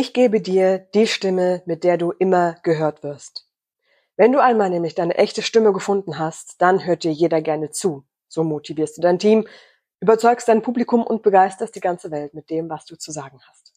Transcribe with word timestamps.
Ich 0.00 0.12
gebe 0.12 0.40
dir 0.40 0.78
die 0.78 1.08
Stimme, 1.08 1.60
mit 1.66 1.82
der 1.82 1.98
du 1.98 2.12
immer 2.12 2.54
gehört 2.62 3.02
wirst. 3.02 3.48
Wenn 4.16 4.30
du 4.30 4.40
einmal 4.40 4.70
nämlich 4.70 4.94
deine 4.94 5.16
echte 5.16 5.42
Stimme 5.42 5.72
gefunden 5.72 6.20
hast, 6.20 6.62
dann 6.62 6.86
hört 6.86 7.02
dir 7.02 7.10
jeder 7.10 7.42
gerne 7.42 7.72
zu. 7.72 8.04
So 8.28 8.44
motivierst 8.44 8.96
du 8.96 9.00
dein 9.00 9.18
Team, 9.18 9.48
überzeugst 9.98 10.46
dein 10.46 10.62
Publikum 10.62 11.04
und 11.04 11.24
begeisterst 11.24 11.74
die 11.74 11.80
ganze 11.80 12.12
Welt 12.12 12.32
mit 12.32 12.48
dem, 12.48 12.70
was 12.70 12.84
du 12.84 12.94
zu 12.94 13.10
sagen 13.10 13.40
hast. 13.48 13.72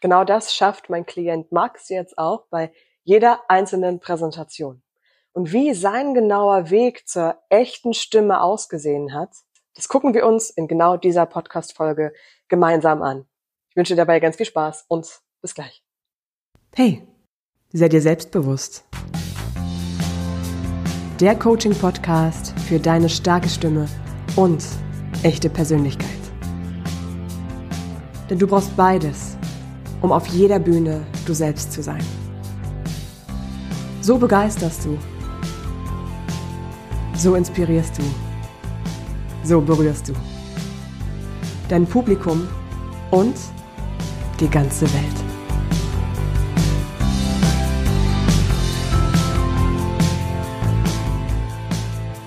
Genau 0.00 0.24
das 0.24 0.52
schafft 0.52 0.90
mein 0.90 1.06
Klient 1.06 1.52
Max 1.52 1.88
jetzt 1.88 2.18
auch 2.18 2.46
bei 2.50 2.72
jeder 3.04 3.42
einzelnen 3.46 4.00
Präsentation. 4.00 4.82
Und 5.34 5.52
wie 5.52 5.72
sein 5.72 6.14
genauer 6.14 6.70
Weg 6.70 7.06
zur 7.06 7.38
echten 7.48 7.94
Stimme 7.94 8.42
ausgesehen 8.42 9.14
hat, 9.14 9.30
das 9.76 9.86
gucken 9.86 10.14
wir 10.14 10.26
uns 10.26 10.50
in 10.50 10.66
genau 10.66 10.96
dieser 10.96 11.26
Podcast-Folge 11.26 12.12
gemeinsam 12.48 13.02
an. 13.02 13.28
Ich 13.70 13.76
wünsche 13.76 13.92
dir 13.92 13.98
dabei 13.98 14.18
ganz 14.18 14.34
viel 14.34 14.46
Spaß 14.46 14.86
und 14.88 15.22
bis 15.44 15.54
gleich. 15.54 15.82
Hey, 16.74 17.06
sei 17.70 17.90
dir 17.90 18.00
selbstbewusst. 18.00 18.82
Der 21.20 21.38
Coaching-Podcast 21.38 22.58
für 22.60 22.78
deine 22.80 23.10
starke 23.10 23.50
Stimme 23.50 23.86
und 24.36 24.64
echte 25.22 25.50
Persönlichkeit. 25.50 26.08
Denn 28.30 28.38
du 28.38 28.46
brauchst 28.46 28.74
beides, 28.74 29.36
um 30.00 30.12
auf 30.12 30.26
jeder 30.28 30.58
Bühne 30.58 31.06
du 31.26 31.34
selbst 31.34 31.72
zu 31.72 31.82
sein. 31.82 32.02
So 34.00 34.16
begeisterst 34.16 34.86
du. 34.86 34.98
So 37.16 37.34
inspirierst 37.34 37.98
du. 37.98 38.02
So 39.42 39.60
berührst 39.60 40.08
du. 40.08 40.14
Dein 41.68 41.84
Publikum 41.86 42.48
und 43.10 43.36
die 44.40 44.48
ganze 44.48 44.90
Welt. 44.94 45.23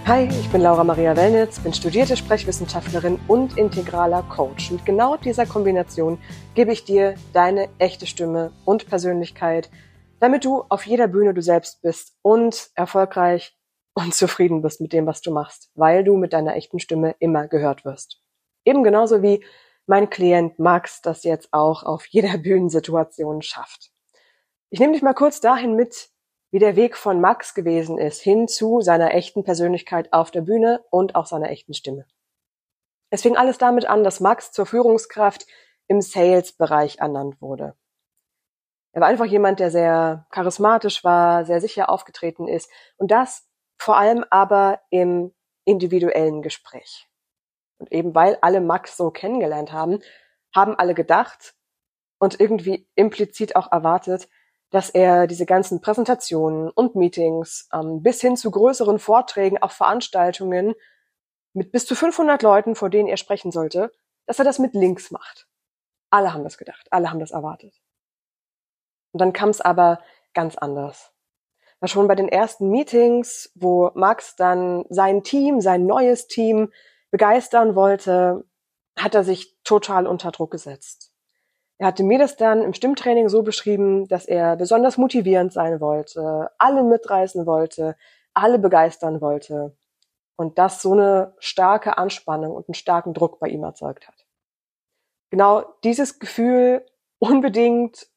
Hi, 0.07 0.25
ich 0.25 0.49
bin 0.53 0.61
Laura 0.61 0.85
Maria 0.85 1.17
Wellnitz, 1.17 1.59
bin 1.59 1.73
studierte 1.73 2.15
Sprechwissenschaftlerin 2.15 3.19
und 3.27 3.57
integraler 3.57 4.23
Coach. 4.23 4.71
Mit 4.71 4.85
genau 4.85 5.17
dieser 5.17 5.45
Kombination 5.45 6.17
gebe 6.55 6.71
ich 6.71 6.85
dir 6.85 7.15
deine 7.33 7.67
echte 7.77 8.07
Stimme 8.07 8.53
und 8.63 8.87
Persönlichkeit, 8.87 9.69
damit 10.21 10.45
du 10.45 10.63
auf 10.69 10.87
jeder 10.87 11.09
Bühne 11.09 11.33
du 11.33 11.41
selbst 11.41 11.81
bist 11.81 12.15
und 12.21 12.69
erfolgreich 12.75 13.57
und 13.95 14.15
zufrieden 14.15 14.61
bist 14.61 14.79
mit 14.79 14.93
dem, 14.93 15.05
was 15.05 15.19
du 15.19 15.33
machst, 15.33 15.71
weil 15.75 16.05
du 16.05 16.15
mit 16.15 16.31
deiner 16.31 16.55
echten 16.55 16.79
Stimme 16.79 17.13
immer 17.19 17.49
gehört 17.49 17.83
wirst. 17.83 18.21
Eben 18.63 18.85
genauso 18.85 19.21
wie 19.21 19.43
mein 19.87 20.09
Klient 20.09 20.57
Max 20.57 21.01
das 21.01 21.25
jetzt 21.25 21.49
auch 21.51 21.83
auf 21.83 22.05
jeder 22.05 22.37
Bühnensituation 22.37 23.41
schafft. 23.41 23.91
Ich 24.69 24.79
nehme 24.79 24.93
dich 24.93 25.01
mal 25.01 25.13
kurz 25.13 25.41
dahin 25.41 25.75
mit, 25.75 26.11
wie 26.51 26.59
der 26.59 26.75
Weg 26.75 26.95
von 26.95 27.19
Max 27.19 27.53
gewesen 27.53 27.97
ist, 27.97 28.21
hin 28.21 28.47
zu 28.47 28.81
seiner 28.81 29.13
echten 29.13 29.43
Persönlichkeit 29.43 30.13
auf 30.13 30.31
der 30.31 30.41
Bühne 30.41 30.83
und 30.89 31.15
auch 31.15 31.25
seiner 31.25 31.49
echten 31.49 31.73
Stimme. 31.73 32.05
Es 33.09 33.21
fing 33.21 33.37
alles 33.37 33.57
damit 33.57 33.85
an, 33.85 34.03
dass 34.03 34.19
Max 34.19 34.51
zur 34.51 34.65
Führungskraft 34.65 35.45
im 35.87 36.01
Sales-Bereich 36.01 36.97
ernannt 36.99 37.41
wurde. 37.41 37.75
Er 38.91 39.01
war 39.01 39.07
einfach 39.07 39.25
jemand, 39.25 39.59
der 39.59 39.71
sehr 39.71 40.25
charismatisch 40.31 41.03
war, 41.03 41.45
sehr 41.45 41.61
sicher 41.61 41.89
aufgetreten 41.89 42.47
ist 42.47 42.69
und 42.97 43.11
das 43.11 43.47
vor 43.77 43.97
allem 43.97 44.25
aber 44.29 44.81
im 44.89 45.33
individuellen 45.65 46.41
Gespräch. 46.41 47.07
Und 47.77 47.91
eben 47.91 48.15
weil 48.15 48.37
alle 48.41 48.59
Max 48.61 48.97
so 48.97 49.11
kennengelernt 49.11 49.71
haben, 49.71 49.99
haben 50.55 50.75
alle 50.75 50.95
gedacht 50.95 51.53
und 52.19 52.39
irgendwie 52.39 52.89
implizit 52.95 53.55
auch 53.55 53.71
erwartet, 53.71 54.27
dass 54.69 54.89
er 54.89 55.27
diese 55.27 55.45
ganzen 55.45 55.81
Präsentationen 55.81 56.69
und 56.69 56.95
Meetings 56.95 57.69
ähm, 57.73 58.03
bis 58.03 58.21
hin 58.21 58.35
zu 58.35 58.51
größeren 58.51 58.99
Vorträgen, 58.99 59.57
auch 59.61 59.71
Veranstaltungen 59.71 60.75
mit 61.53 61.71
bis 61.71 61.85
zu 61.85 61.95
500 61.95 62.41
Leuten, 62.43 62.75
vor 62.75 62.89
denen 62.89 63.07
er 63.07 63.17
sprechen 63.17 63.51
sollte, 63.51 63.91
dass 64.25 64.39
er 64.39 64.45
das 64.45 64.59
mit 64.59 64.73
Links 64.73 65.11
macht. 65.11 65.47
Alle 66.09 66.33
haben 66.33 66.43
das 66.43 66.57
gedacht, 66.57 66.87
alle 66.91 67.09
haben 67.09 67.19
das 67.19 67.31
erwartet. 67.31 67.81
Und 69.13 69.21
dann 69.21 69.33
kam 69.33 69.49
es 69.49 69.61
aber 69.61 69.99
ganz 70.33 70.57
anders. 70.57 71.11
War 71.79 71.89
schon 71.89 72.07
bei 72.07 72.15
den 72.15 72.29
ersten 72.29 72.69
Meetings, 72.69 73.51
wo 73.55 73.91
Max 73.93 74.35
dann 74.35 74.85
sein 74.89 75.23
Team, 75.23 75.61
sein 75.61 75.85
neues 75.85 76.27
Team 76.27 76.71
begeistern 77.11 77.75
wollte, 77.75 78.45
hat 78.97 79.15
er 79.15 79.23
sich 79.23 79.55
total 79.63 80.07
unter 80.07 80.31
Druck 80.31 80.51
gesetzt. 80.51 81.06
Er 81.79 81.87
hatte 81.87 82.03
mir 82.03 82.17
das 82.17 82.37
dann 82.37 82.63
im 82.63 82.73
Stimmtraining 82.73 83.29
so 83.29 83.43
beschrieben, 83.43 84.07
dass 84.07 84.25
er 84.25 84.55
besonders 84.55 84.97
motivierend 84.97 85.53
sein 85.53 85.79
wollte, 85.79 86.49
alle 86.57 86.83
mitreißen 86.83 87.45
wollte, 87.45 87.95
alle 88.33 88.57
begeistern 88.57 89.21
wollte 89.21 89.75
und 90.35 90.57
das 90.57 90.81
so 90.81 90.93
eine 90.93 91.35
starke 91.39 91.97
Anspannung 91.97 92.55
und 92.55 92.67
einen 92.67 92.75
starken 92.75 93.13
Druck 93.13 93.39
bei 93.39 93.49
ihm 93.49 93.63
erzeugt 93.63 94.07
hat. 94.07 94.25
Genau 95.29 95.65
dieses 95.83 96.19
Gefühl 96.19 96.85
unbedingt 97.19 98.07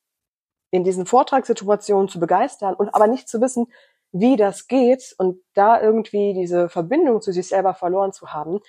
in 0.70 0.84
diesen 0.84 1.04
Vortragssituationen 1.04 2.08
zu 2.08 2.20
begeistern 2.20 2.74
und 2.74 2.94
aber 2.94 3.08
nicht 3.08 3.28
zu 3.28 3.40
wissen, 3.40 3.66
wie 4.12 4.36
das 4.36 4.68
geht 4.68 5.14
und 5.18 5.40
da 5.54 5.80
irgendwie 5.80 6.34
diese 6.34 6.68
Verbindung 6.68 7.20
zu 7.20 7.32
sich 7.32 7.48
selber 7.48 7.74
verloren 7.74 8.12
zu 8.12 8.32
haben, 8.32 8.60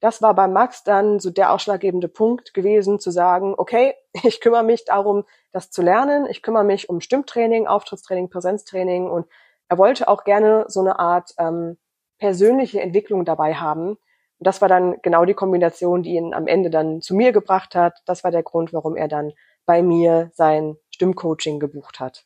das 0.00 0.20
war 0.22 0.34
bei 0.34 0.46
Max 0.46 0.84
dann 0.84 1.20
so 1.20 1.30
der 1.30 1.52
ausschlaggebende 1.52 2.08
Punkt 2.08 2.54
gewesen, 2.54 2.98
zu 2.98 3.10
sagen, 3.10 3.54
okay, 3.56 3.94
ich 4.24 4.40
kümmere 4.40 4.64
mich 4.64 4.84
darum, 4.84 5.24
das 5.52 5.70
zu 5.70 5.82
lernen, 5.82 6.26
ich 6.26 6.42
kümmere 6.42 6.64
mich 6.64 6.88
um 6.88 7.00
Stimmtraining, 7.00 7.66
Auftrittstraining, 7.66 8.28
Präsenztraining 8.28 9.08
und 9.10 9.26
er 9.68 9.78
wollte 9.78 10.08
auch 10.08 10.24
gerne 10.24 10.64
so 10.68 10.80
eine 10.80 10.98
Art 10.98 11.32
ähm, 11.38 11.76
persönliche 12.18 12.80
Entwicklung 12.80 13.24
dabei 13.24 13.54
haben. 13.54 13.90
Und 14.38 14.46
das 14.46 14.60
war 14.60 14.68
dann 14.68 14.96
genau 15.02 15.24
die 15.24 15.34
Kombination, 15.34 16.02
die 16.02 16.14
ihn 16.14 16.34
am 16.34 16.46
Ende 16.46 16.70
dann 16.70 17.00
zu 17.00 17.14
mir 17.14 17.32
gebracht 17.32 17.74
hat. 17.74 18.00
Das 18.06 18.22
war 18.22 18.30
der 18.30 18.42
Grund, 18.42 18.72
warum 18.72 18.96
er 18.96 19.08
dann 19.08 19.32
bei 19.64 19.82
mir 19.82 20.30
sein 20.34 20.76
Stimmcoaching 20.90 21.58
gebucht 21.58 21.98
hat. 21.98 22.24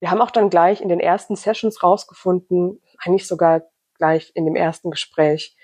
Wir 0.00 0.10
haben 0.10 0.20
auch 0.20 0.30
dann 0.30 0.50
gleich 0.50 0.80
in 0.80 0.88
den 0.88 1.00
ersten 1.00 1.34
Sessions 1.34 1.82
rausgefunden, 1.82 2.80
eigentlich 3.00 3.26
sogar 3.26 3.62
gleich 3.94 4.30
in 4.34 4.44
dem 4.44 4.54
ersten 4.54 4.92
Gespräch, 4.92 5.56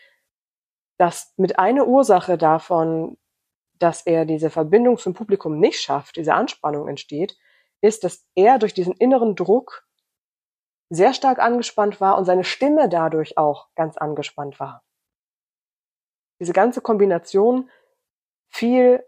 dass 0.97 1.33
mit 1.37 1.59
einer 1.59 1.87
Ursache 1.87 2.39
davon, 2.39 3.17
dass 3.79 4.07
er 4.07 4.25
diese 4.25 4.51
Verbindung 4.51 4.99
zum 4.99 5.15
Publikum 5.15 5.59
nicht 5.59 5.81
schafft, 5.81 6.17
diese 6.17 6.35
Anspannung 6.35 6.89
entsteht, 6.89 7.37
ist, 7.81 8.05
dass 8.05 8.27
er 8.35 8.59
durch 8.59 8.75
diesen 8.75 8.95
inneren 8.95 9.35
Druck 9.35 9.87
sehr 10.91 11.13
stark 11.13 11.39
angespannt 11.39 12.01
war 12.01 12.17
und 12.17 12.25
seine 12.25 12.45
Stimme 12.45 12.89
dadurch 12.89 13.37
auch 13.37 13.69
ganz 13.75 13.97
angespannt 13.97 14.61
war. 14.61 14.83
Diese 16.41 16.53
ganze 16.53 16.81
Kombination 16.81 17.71
fiel 18.49 19.05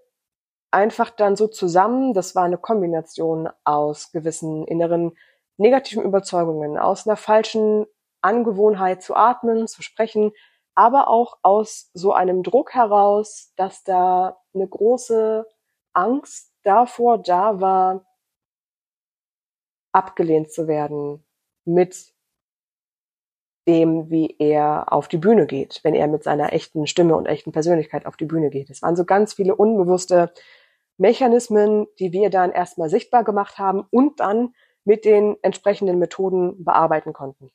einfach 0.70 1.10
dann 1.10 1.36
so 1.36 1.46
zusammen. 1.46 2.12
Das 2.12 2.34
war 2.34 2.44
eine 2.44 2.58
Kombination 2.58 3.48
aus 3.64 4.10
gewissen 4.12 4.66
inneren 4.66 5.16
negativen 5.56 6.04
Überzeugungen, 6.04 6.76
aus 6.76 7.06
einer 7.06 7.16
falschen 7.16 7.86
Angewohnheit 8.20 9.02
zu 9.02 9.14
atmen, 9.14 9.68
zu 9.68 9.82
sprechen, 9.82 10.32
aber 10.76 11.08
auch 11.08 11.38
aus 11.42 11.90
so 11.94 12.12
einem 12.12 12.42
Druck 12.42 12.74
heraus, 12.74 13.52
dass 13.56 13.82
da 13.82 14.38
eine 14.54 14.68
große 14.68 15.46
Angst 15.94 16.52
davor 16.62 17.18
da 17.18 17.60
war, 17.60 18.06
abgelehnt 19.92 20.52
zu 20.52 20.68
werden 20.68 21.24
mit 21.64 22.14
dem, 23.66 24.10
wie 24.10 24.36
er 24.38 24.92
auf 24.92 25.08
die 25.08 25.16
Bühne 25.16 25.46
geht, 25.46 25.80
wenn 25.82 25.94
er 25.94 26.06
mit 26.06 26.22
seiner 26.22 26.52
echten 26.52 26.86
Stimme 26.86 27.16
und 27.16 27.26
echten 27.26 27.50
Persönlichkeit 27.50 28.06
auf 28.06 28.16
die 28.16 28.26
Bühne 28.26 28.50
geht. 28.50 28.70
Es 28.70 28.82
waren 28.82 28.94
so 28.94 29.04
ganz 29.04 29.34
viele 29.34 29.56
unbewusste 29.56 30.32
Mechanismen, 30.98 31.86
die 31.98 32.12
wir 32.12 32.30
dann 32.30 32.52
erstmal 32.52 32.90
sichtbar 32.90 33.24
gemacht 33.24 33.58
haben 33.58 33.84
und 33.90 34.20
dann 34.20 34.54
mit 34.84 35.04
den 35.04 35.36
entsprechenden 35.42 35.98
Methoden 35.98 36.62
bearbeiten 36.62 37.12
konnten. 37.12 37.50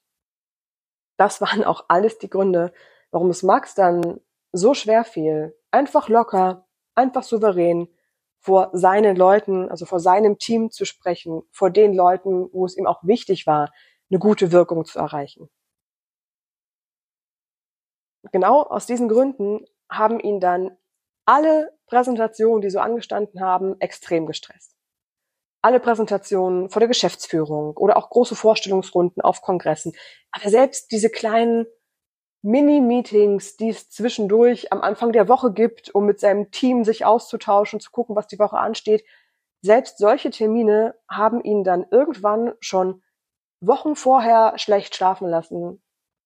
Das 1.17 1.39
waren 1.39 1.63
auch 1.63 1.85
alles 1.87 2.17
die 2.17 2.29
Gründe, 2.29 2.73
warum 3.11 3.29
es 3.29 3.43
Max 3.43 3.75
dann 3.75 4.19
so 4.51 4.73
schwer 4.73 5.03
fiel, 5.03 5.55
einfach 5.69 6.09
locker, 6.09 6.67
einfach 6.95 7.23
souverän 7.23 7.87
vor 8.39 8.71
seinen 8.73 9.15
Leuten, 9.15 9.69
also 9.69 9.85
vor 9.85 9.99
seinem 9.99 10.39
Team 10.39 10.71
zu 10.71 10.85
sprechen, 10.85 11.43
vor 11.51 11.69
den 11.69 11.93
Leuten, 11.93 12.49
wo 12.51 12.65
es 12.65 12.75
ihm 12.75 12.87
auch 12.87 13.03
wichtig 13.03 13.45
war, 13.45 13.71
eine 14.09 14.19
gute 14.19 14.51
Wirkung 14.51 14.83
zu 14.83 14.99
erreichen. 14.99 15.49
Genau 18.31 18.63
aus 18.63 18.85
diesen 18.85 19.09
Gründen 19.09 19.65
haben 19.89 20.19
ihn 20.19 20.39
dann 20.39 20.77
alle 21.25 21.77
Präsentationen, 21.87 22.61
die 22.61 22.69
so 22.69 22.79
angestanden 22.79 23.41
haben, 23.41 23.79
extrem 23.79 24.25
gestresst. 24.25 24.75
Alle 25.61 25.79
Präsentationen 25.79 26.69
vor 26.69 26.79
der 26.79 26.87
Geschäftsführung 26.87 27.77
oder 27.77 27.97
auch 27.97 28.09
große 28.09 28.35
Vorstellungsrunden 28.35 29.21
auf 29.21 29.41
Kongressen. 29.41 29.93
Aber 30.31 30.49
selbst 30.49 30.91
diese 30.91 31.09
kleinen 31.09 31.67
Mini-Meetings, 32.43 33.57
die 33.57 33.69
es 33.69 33.89
zwischendurch 33.89 34.71
am 34.71 34.81
Anfang 34.81 35.11
der 35.11 35.27
Woche 35.27 35.53
gibt, 35.53 35.93
um 35.93 36.05
mit 36.05 36.19
seinem 36.19 36.51
Team 36.51 36.83
sich 36.83 37.05
auszutauschen, 37.05 37.79
zu 37.79 37.91
gucken, 37.91 38.15
was 38.15 38.27
die 38.27 38.39
Woche 38.39 38.57
ansteht, 38.57 39.03
selbst 39.61 39.99
solche 39.99 40.31
Termine 40.31 40.95
haben 41.07 41.43
ihn 41.43 41.63
dann 41.63 41.85
irgendwann 41.91 42.53
schon 42.59 43.03
Wochen 43.59 43.95
vorher 43.95 44.53
schlecht 44.57 44.95
schlafen 44.95 45.27
lassen, 45.27 45.83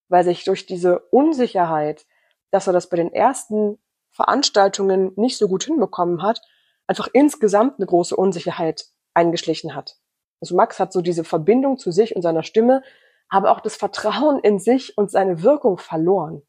weil 0.07 0.23
sich 0.23 0.45
durch 0.45 0.65
diese 0.65 0.99
Unsicherheit, 1.11 2.05
dass 2.51 2.67
er 2.67 2.73
das 2.73 2.87
bei 2.87 2.95
den 2.95 3.11
ersten 3.11 3.77
Veranstaltungen 4.11 5.11
nicht 5.17 5.37
so 5.37 5.49
gut 5.49 5.65
hinbekommen 5.65 6.23
hat, 6.23 6.41
einfach 6.87 7.09
insgesamt 7.11 7.77
eine 7.77 7.87
große 7.87 8.15
Unsicherheit 8.15 8.85
eingeschlichen 9.13 9.75
hat. 9.75 9.97
Also 10.39 10.55
Max 10.55 10.79
hat 10.79 10.93
so 10.93 11.01
diese 11.01 11.25
Verbindung 11.25 11.77
zu 11.77 11.91
sich 11.91 12.15
und 12.15 12.21
seiner 12.21 12.43
Stimme, 12.43 12.83
aber 13.29 13.51
auch 13.51 13.59
das 13.59 13.75
Vertrauen 13.75 14.39
in 14.39 14.59
sich 14.59 14.97
und 14.97 15.11
seine 15.11 15.41
Wirkung 15.41 15.77
verloren. 15.77 16.43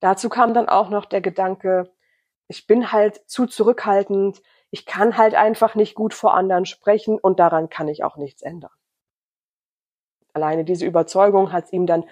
Dazu 0.00 0.28
kam 0.28 0.54
dann 0.54 0.68
auch 0.68 0.90
noch 0.90 1.04
der 1.04 1.20
Gedanke, 1.20 1.92
ich 2.48 2.66
bin 2.66 2.92
halt 2.92 3.28
zu 3.28 3.46
zurückhaltend, 3.46 4.42
ich 4.70 4.86
kann 4.86 5.16
halt 5.16 5.34
einfach 5.34 5.74
nicht 5.74 5.94
gut 5.94 6.14
vor 6.14 6.34
anderen 6.34 6.66
sprechen 6.66 7.18
und 7.18 7.40
daran 7.40 7.68
kann 7.68 7.88
ich 7.88 8.04
auch 8.04 8.16
nichts 8.16 8.42
ändern. 8.42 8.70
Alleine 10.32 10.64
diese 10.64 10.84
Überzeugung 10.84 11.52
hat 11.52 11.64
es 11.64 11.72
ihm 11.72 11.86
dann 11.86 12.04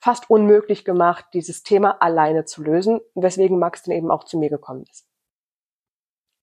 fast 0.00 0.30
unmöglich 0.30 0.84
gemacht, 0.84 1.26
dieses 1.32 1.62
Thema 1.62 2.02
alleine 2.02 2.44
zu 2.44 2.62
lösen, 2.62 3.00
weswegen 3.14 3.58
Max 3.58 3.82
dann 3.82 3.94
eben 3.94 4.10
auch 4.10 4.24
zu 4.24 4.38
mir 4.38 4.50
gekommen 4.50 4.84
ist. 4.90 5.08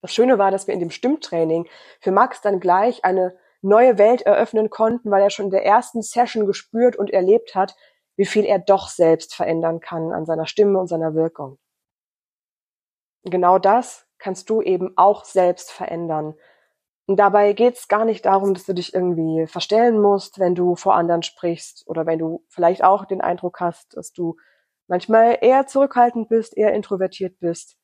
Das 0.01 0.13
Schöne 0.13 0.37
war, 0.37 0.51
dass 0.51 0.67
wir 0.67 0.73
in 0.73 0.79
dem 0.79 0.91
Stimmtraining 0.91 1.67
für 1.99 2.11
Max 2.11 2.41
dann 2.41 2.59
gleich 2.59 3.03
eine 3.03 3.37
neue 3.65 3.97
Welt 3.97 4.21
eröffnen 4.21 4.69
konnten, 4.69 5.11
weil 5.11 5.21
er 5.21 5.29
schon 5.29 5.45
in 5.45 5.51
der 5.51 5.65
ersten 5.65 6.01
Session 6.01 6.45
gespürt 6.45 6.95
und 6.95 7.09
erlebt 7.09 7.55
hat, 7.55 7.75
wie 8.15 8.25
viel 8.25 8.45
er 8.45 8.59
doch 8.59 8.87
selbst 8.87 9.35
verändern 9.35 9.79
kann 9.79 10.13
an 10.13 10.25
seiner 10.25 10.45
Stimme 10.45 10.79
und 10.79 10.87
seiner 10.87 11.15
Wirkung. 11.15 11.57
genau 13.23 13.57
das 13.57 14.05
kannst 14.19 14.49
du 14.49 14.61
eben 14.61 14.93
auch 14.97 15.25
selbst 15.25 15.71
verändern. 15.71 16.35
Und 17.07 17.17
dabei 17.17 17.53
geht 17.53 17.75
es 17.75 17.87
gar 17.87 18.05
nicht 18.05 18.25
darum, 18.25 18.53
dass 18.53 18.65
du 18.65 18.73
dich 18.73 18.93
irgendwie 18.93 19.45
verstellen 19.47 20.01
musst, 20.01 20.39
wenn 20.39 20.55
du 20.55 20.75
vor 20.75 20.95
anderen 20.95 21.21
sprichst 21.23 21.83
oder 21.87 22.05
wenn 22.05 22.19
du 22.19 22.43
vielleicht 22.47 22.83
auch 22.83 23.05
den 23.05 23.21
Eindruck 23.21 23.59
hast, 23.59 23.97
dass 23.97 24.13
du 24.13 24.37
manchmal 24.87 25.37
eher 25.41 25.67
zurückhaltend 25.67 26.29
bist, 26.29 26.57
eher 26.57 26.73
introvertiert 26.73 27.39
bist, 27.39 27.77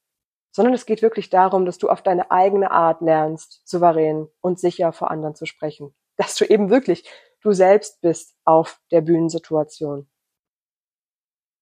sondern 0.51 0.73
es 0.73 0.85
geht 0.85 1.01
wirklich 1.01 1.29
darum, 1.29 1.65
dass 1.65 1.77
du 1.77 1.89
auf 1.89 2.01
deine 2.01 2.29
eigene 2.29 2.71
Art 2.71 3.01
lernst, 3.01 3.61
souverän 3.65 4.27
und 4.41 4.59
sicher 4.59 4.91
vor 4.91 5.09
anderen 5.09 5.35
zu 5.35 5.45
sprechen. 5.45 5.95
Dass 6.17 6.35
du 6.35 6.45
eben 6.45 6.69
wirklich 6.69 7.09
du 7.41 7.51
selbst 7.53 8.01
bist 8.01 8.35
auf 8.45 8.79
der 8.91 9.01
Bühnensituation. 9.01 10.07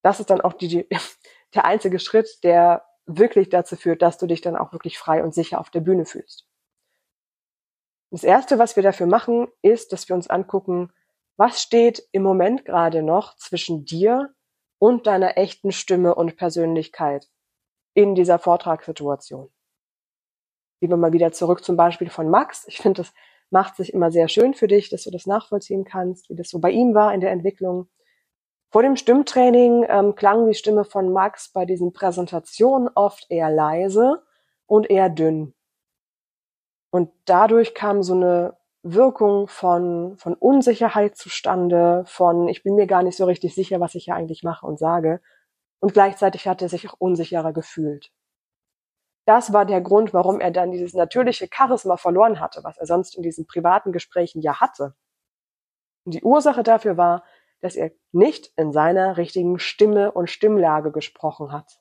Das 0.03 0.19
ist 0.19 0.29
dann 0.29 0.41
auch 0.41 0.53
die, 0.53 0.87
der 1.55 1.65
einzige 1.65 1.99
Schritt, 1.99 2.43
der 2.43 2.85
wirklich 3.05 3.49
dazu 3.49 3.75
führt, 3.75 4.01
dass 4.01 4.17
du 4.17 4.27
dich 4.27 4.41
dann 4.41 4.55
auch 4.55 4.71
wirklich 4.71 4.97
frei 4.99 5.23
und 5.23 5.33
sicher 5.33 5.59
auf 5.59 5.69
der 5.69 5.79
Bühne 5.79 6.05
fühlst. 6.05 6.47
Das 8.11 8.23
erste, 8.23 8.59
was 8.59 8.75
wir 8.75 8.83
dafür 8.83 9.07
machen, 9.07 9.47
ist, 9.61 9.93
dass 9.93 10.09
wir 10.09 10.15
uns 10.15 10.29
angucken, 10.29 10.91
was 11.37 11.61
steht 11.61 12.07
im 12.11 12.23
Moment 12.23 12.65
gerade 12.65 13.01
noch 13.01 13.35
zwischen 13.37 13.85
dir 13.85 14.33
und 14.77 15.07
deiner 15.07 15.37
echten 15.37 15.71
Stimme 15.71 16.15
und 16.15 16.35
Persönlichkeit 16.35 17.29
in 17.93 18.15
dieser 18.15 18.39
Vortragssituation. 18.39 19.49
Gehen 20.79 20.89
wir 20.89 20.97
mal 20.97 21.13
wieder 21.13 21.31
zurück 21.31 21.63
zum 21.63 21.75
Beispiel 21.75 22.09
von 22.09 22.29
Max. 22.29 22.65
Ich 22.67 22.77
finde, 22.77 23.01
das 23.01 23.13
macht 23.49 23.75
sich 23.75 23.93
immer 23.93 24.11
sehr 24.11 24.27
schön 24.27 24.53
für 24.53 24.67
dich, 24.67 24.89
dass 24.89 25.03
du 25.03 25.11
das 25.11 25.25
nachvollziehen 25.25 25.83
kannst, 25.83 26.29
wie 26.29 26.35
das 26.35 26.49
so 26.49 26.59
bei 26.59 26.71
ihm 26.71 26.93
war 26.93 27.13
in 27.13 27.21
der 27.21 27.31
Entwicklung. 27.31 27.87
Vor 28.71 28.83
dem 28.83 28.95
Stimmtraining 28.95 29.85
ähm, 29.89 30.15
klang 30.15 30.47
die 30.47 30.53
Stimme 30.53 30.83
von 30.83 31.11
Max 31.11 31.51
bei 31.51 31.65
diesen 31.65 31.91
Präsentationen 31.91 32.89
oft 32.93 33.25
eher 33.29 33.49
leise 33.49 34.21
und 34.67 34.89
eher 34.89 35.09
dünn. 35.09 35.55
Und 36.91 37.11
dadurch 37.25 37.73
kam 37.73 38.03
so 38.03 38.13
eine 38.13 38.57
Wirkung 38.83 39.47
von, 39.47 40.15
von 40.17 40.35
Unsicherheit 40.35 41.17
zustande, 41.17 42.03
von 42.05 42.47
ich 42.47 42.63
bin 42.63 42.75
mir 42.75 42.87
gar 42.87 43.03
nicht 43.03 43.17
so 43.17 43.25
richtig 43.25 43.53
sicher, 43.53 43.79
was 43.79 43.95
ich 43.95 44.05
hier 44.05 44.15
eigentlich 44.15 44.43
mache 44.43 44.65
und 44.65 44.79
sage. 44.79 45.19
Und 45.79 45.93
gleichzeitig 45.93 46.47
hat 46.47 46.61
er 46.61 46.69
sich 46.69 46.89
auch 46.89 46.95
unsicherer 46.99 47.53
gefühlt. 47.53 48.11
Das 49.25 49.53
war 49.53 49.65
der 49.65 49.81
Grund, 49.81 50.13
warum 50.13 50.39
er 50.39 50.51
dann 50.51 50.71
dieses 50.71 50.93
natürliche 50.93 51.47
Charisma 51.53 51.97
verloren 51.97 52.39
hatte, 52.39 52.63
was 52.63 52.77
er 52.77 52.87
sonst 52.87 53.15
in 53.15 53.23
diesen 53.23 53.45
privaten 53.45 53.91
Gesprächen 53.91 54.41
ja 54.41 54.59
hatte. 54.59 54.95
Und 56.05 56.15
die 56.15 56.23
Ursache 56.23 56.63
dafür 56.63 56.97
war, 56.97 57.23
dass 57.61 57.75
er 57.75 57.91
nicht 58.11 58.51
in 58.55 58.71
seiner 58.71 59.17
richtigen 59.17 59.59
Stimme 59.59 60.11
und 60.11 60.29
Stimmlage 60.29 60.91
gesprochen 60.91 61.51
hat. 61.51 61.79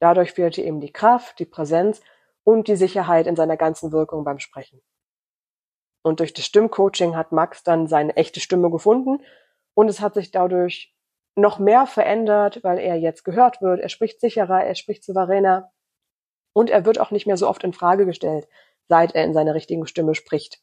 Dadurch 0.00 0.32
fehlte 0.32 0.60
ihm 0.60 0.80
die 0.80 0.92
Kraft, 0.92 1.38
die 1.38 1.46
Präsenz 1.46 2.02
und 2.44 2.68
die 2.68 2.76
Sicherheit 2.76 3.26
in 3.26 3.36
seiner 3.36 3.56
ganzen 3.56 3.92
Wirkung 3.92 4.24
beim 4.24 4.38
Sprechen. 4.38 4.82
Und 6.02 6.20
durch 6.20 6.34
das 6.34 6.44
Stimmcoaching 6.44 7.16
hat 7.16 7.32
Max 7.32 7.62
dann 7.62 7.86
seine 7.86 8.16
echte 8.16 8.40
Stimme 8.40 8.70
gefunden 8.70 9.22
und 9.74 9.88
es 9.88 10.00
hat 10.00 10.14
sich 10.14 10.32
dadurch 10.32 10.91
noch 11.34 11.58
mehr 11.58 11.86
verändert, 11.86 12.62
weil 12.62 12.78
er 12.78 12.96
jetzt 12.96 13.24
gehört 13.24 13.62
wird. 13.62 13.80
Er 13.80 13.88
spricht 13.88 14.20
sicherer, 14.20 14.64
er 14.64 14.74
spricht 14.74 15.04
souveräner 15.04 15.72
und 16.52 16.70
er 16.70 16.84
wird 16.84 17.00
auch 17.00 17.10
nicht 17.10 17.26
mehr 17.26 17.36
so 17.36 17.48
oft 17.48 17.64
in 17.64 17.72
Frage 17.72 18.04
gestellt, 18.06 18.48
seit 18.88 19.14
er 19.14 19.24
in 19.24 19.32
seiner 19.32 19.54
richtigen 19.54 19.86
Stimme 19.86 20.14
spricht. 20.14 20.60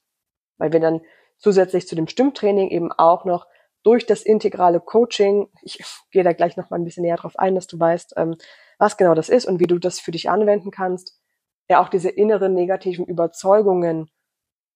Weil 0.58 0.72
wir 0.72 0.80
dann 0.80 1.02
zusätzlich 1.38 1.88
zu 1.88 1.96
dem 1.96 2.08
Stimmtraining 2.08 2.70
eben 2.70 2.92
auch 2.92 3.26
noch 3.26 3.48
durch 3.84 4.06
das 4.06 4.24
integrale 4.24 4.80
Coaching, 4.80 5.48
ich 5.62 5.84
gehe 6.12 6.24
da 6.24 6.34
gleich 6.34 6.58
noch 6.58 6.70
mal 6.70 6.78
ein 6.78 6.84
bisschen 6.84 7.04
näher 7.04 7.16
drauf 7.16 7.40
ein, 7.40 7.56
dass 7.56 7.66
du 7.68 7.80
weißt, 7.80 8.14
ähm, 8.18 8.36
was 8.78 8.98
genau 8.98 9.16
das 9.16 9.30
ist 9.30 9.46
und 9.46 9.60
wie 9.60 9.68
du 9.68 9.80
das 9.80 10.00
für 10.00 10.12
dich 10.12 10.30
anwenden 10.30 10.70
kannst, 10.70 11.20
er 11.68 11.82
auch 11.82 11.90
diese 11.90 12.10
inneren 12.10 12.54
negativen 12.54 13.06
Überzeugungen 13.06 14.10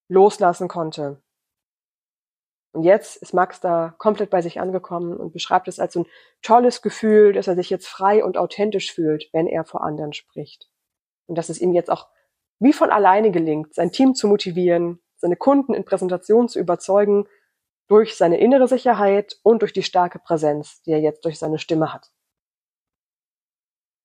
loslassen 0.09 0.67
konnte. 0.67 1.21
Und 2.73 2.83
jetzt 2.83 3.17
ist 3.17 3.33
Max 3.33 3.59
da 3.59 3.93
komplett 3.99 4.31
bei 4.31 4.41
sich 4.41 4.59
angekommen 4.59 5.15
und 5.15 5.31
beschreibt 5.31 5.67
es 5.67 5.79
als 5.79 5.93
so 5.93 6.01
ein 6.01 6.07
tolles 6.41 6.81
Gefühl, 6.81 7.31
dass 7.31 7.47
er 7.47 7.55
sich 7.55 7.69
jetzt 7.69 7.87
frei 7.87 8.23
und 8.23 8.35
authentisch 8.35 8.91
fühlt, 8.91 9.29
wenn 9.31 9.47
er 9.47 9.63
vor 9.63 9.83
anderen 9.83 10.11
spricht. 10.11 10.69
Und 11.27 11.37
dass 11.37 11.49
es 11.49 11.61
ihm 11.61 11.73
jetzt 11.73 11.91
auch 11.91 12.07
wie 12.59 12.73
von 12.73 12.89
alleine 12.89 13.31
gelingt, 13.31 13.75
sein 13.75 13.91
Team 13.91 14.15
zu 14.15 14.27
motivieren, 14.27 14.99
seine 15.17 15.35
Kunden 15.35 15.73
in 15.73 15.85
Präsentationen 15.85 16.49
zu 16.49 16.59
überzeugen 16.59 17.27
durch 17.87 18.15
seine 18.15 18.39
innere 18.39 18.67
Sicherheit 18.67 19.37
und 19.43 19.61
durch 19.61 19.73
die 19.73 19.83
starke 19.83 20.17
Präsenz, 20.17 20.81
die 20.83 20.91
er 20.91 20.99
jetzt 20.99 21.25
durch 21.25 21.37
seine 21.37 21.59
Stimme 21.59 21.93
hat. 21.93 22.11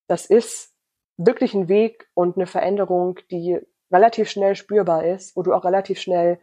Das 0.08 0.26
ist 0.26 0.74
wirklich 1.16 1.54
ein 1.54 1.68
Weg 1.68 2.08
und 2.14 2.36
eine 2.36 2.46
Veränderung, 2.46 3.18
die 3.30 3.60
relativ 3.90 4.28
schnell 4.28 4.56
spürbar 4.56 5.04
ist, 5.06 5.36
wo 5.36 5.42
du 5.42 5.54
auch 5.54 5.64
relativ 5.64 6.00
schnell, 6.00 6.38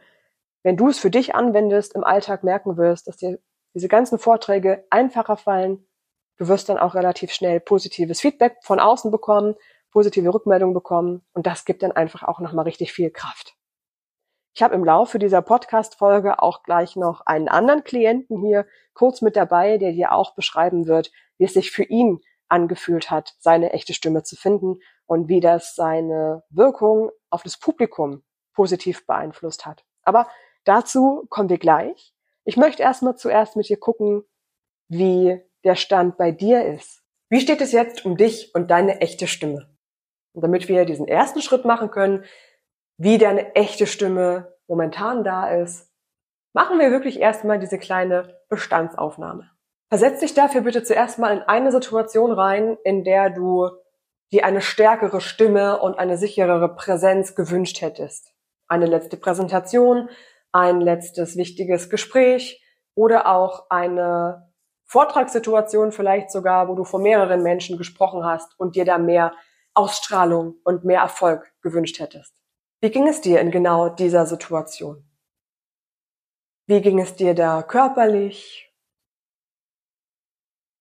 wenn 0.65 0.77
du 0.77 0.88
es 0.88 0.98
für 0.98 1.12
dich 1.12 1.36
anwendest, 1.36 1.93
im 1.93 2.03
Alltag 2.03 2.43
merken 2.43 2.75
wirst, 2.75 3.07
dass 3.07 3.17
dir 3.17 3.38
diese 3.75 3.88
ganzen 3.88 4.17
Vorträge 4.17 4.84
einfacher 4.89 5.38
fallen. 5.38 5.88
Du 6.38 6.48
wirst 6.48 6.69
dann 6.69 6.79
auch 6.79 6.95
relativ 6.95 7.31
schnell 7.31 7.60
positives 7.60 8.19
Feedback 8.19 8.57
von 8.63 8.79
außen 8.79 9.12
bekommen, 9.12 9.53
positive 9.91 10.34
Rückmeldungen 10.34 10.74
bekommen 10.74 11.24
und 11.34 11.45
das 11.45 11.65
gibt 11.65 11.84
dann 11.84 11.91
einfach 11.91 12.24
auch 12.24 12.39
nochmal 12.39 12.65
richtig 12.65 12.93
viel 12.93 13.12
Kraft. 13.12 13.53
Ich 14.55 14.63
habe 14.63 14.74
im 14.74 14.84
Laufe 14.84 15.19
dieser 15.19 15.43
Podcast-Folge 15.43 16.41
auch 16.41 16.63
gleich 16.63 16.95
noch 16.95 17.22
einen 17.27 17.48
anderen 17.48 17.84
Klienten 17.84 18.41
hier 18.41 18.65
kurz 18.95 19.22
mit 19.22 19.36
dabei, 19.36 19.77
der 19.77 19.91
dir 19.91 20.13
auch 20.13 20.34
beschreiben 20.34 20.88
wird, 20.88 21.12
wie 21.38 21.43
es 21.43 21.53
sich 21.53 21.69
für 21.69 21.84
ihn 21.84 22.22
angefühlt 22.50 23.12
hat, 23.12 23.36
seine 23.38 23.72
echte 23.74 23.93
Stimme 23.93 24.24
zu 24.24 24.36
finden 24.36 24.79
und 25.05 25.27
wie 25.27 25.41
das 25.41 25.75
seine 25.75 26.41
Wirkung 26.50 27.12
auf 27.29 27.43
das 27.43 27.60
Publikum 27.60 28.24
positiv 28.55 29.05
beeinflusst 29.05 29.67
hat. 29.67 29.86
Aber 30.05 30.27
dazu 30.65 31.25
kommen 31.29 31.50
wir 31.50 31.57
gleich. 31.57 32.13
Ich 32.43 32.57
möchte 32.57 32.84
erstmal 32.84 33.15
zuerst 33.15 33.55
mit 33.55 33.69
dir 33.69 33.77
gucken, 33.77 34.24
wie 34.88 35.41
der 35.63 35.75
Stand 35.75 36.17
bei 36.17 36.31
dir 36.31 36.65
ist. 36.65 37.01
Wie 37.29 37.41
steht 37.41 37.62
es 37.62 37.72
jetzt 37.72 38.05
um 38.05 38.17
dich 38.17 38.53
und 38.53 38.69
deine 38.69 39.01
echte 39.01 39.27
Stimme? 39.27 39.75
Und 40.34 40.43
damit 40.43 40.67
wir 40.67 40.86
diesen 40.86 41.07
ersten 41.07 41.41
Schritt 41.41 41.65
machen 41.65 41.89
können, 41.89 42.24
wie 42.98 43.17
deine 43.17 43.55
echte 43.55 43.88
Stimme 43.88 44.53
momentan 44.67 45.24
da 45.24 45.50
ist, 45.50 45.91
machen 46.53 46.79
wir 46.79 46.91
wirklich 46.91 47.19
erstmal 47.19 47.60
diese 47.60 47.79
kleine 47.79 48.39
Bestandsaufnahme. 48.50 49.50
Versetz 49.89 50.19
dich 50.19 50.34
dafür 50.34 50.62
bitte 50.62 50.84
zuerst 50.84 51.19
mal 51.19 51.38
in 51.38 51.43
eine 51.43 51.72
Situation 51.72 52.31
rein, 52.31 52.77
in 52.84 53.03
der 53.03 53.29
du 53.29 53.69
dir 54.31 54.45
eine 54.45 54.62
stärkere 54.62 55.22
Stimme 55.22 55.79
und 55.79 55.98
eine 56.00 56.17
sicherere 56.17 56.75
Präsenz 56.75 57.36
gewünscht 57.36 57.81
hättest. 57.81 58.34
Eine 58.67 58.88
letzte 58.88 59.17
Präsentation, 59.17 60.10
ein 60.55 60.79
letztes 60.79 61.35
wichtiges 61.35 61.89
Gespräch 61.89 62.63
oder 62.95 63.27
auch 63.27 63.69
eine 63.69 64.50
Vortragssituation 64.85 65.91
vielleicht 65.91 66.31
sogar, 66.31 66.69
wo 66.69 66.75
du 66.75 66.85
vor 66.85 67.01
mehreren 67.01 67.43
Menschen 67.43 67.77
gesprochen 67.77 68.24
hast 68.24 68.57
und 68.57 68.77
dir 68.77 68.85
da 68.85 68.97
mehr 68.97 69.33
Ausstrahlung 69.74 70.55
und 70.63 70.85
mehr 70.85 71.01
Erfolg 71.01 71.53
gewünscht 71.62 72.00
hättest. 72.00 72.33
Wie 72.79 72.89
ging 72.89 73.05
es 73.05 73.19
dir 73.19 73.41
in 73.41 73.51
genau 73.51 73.89
dieser 73.89 74.25
Situation? 74.25 75.05
Wie 76.67 76.79
ging 76.79 77.01
es 77.01 77.17
dir 77.17 77.35
da 77.35 77.62
körperlich? 77.62 78.74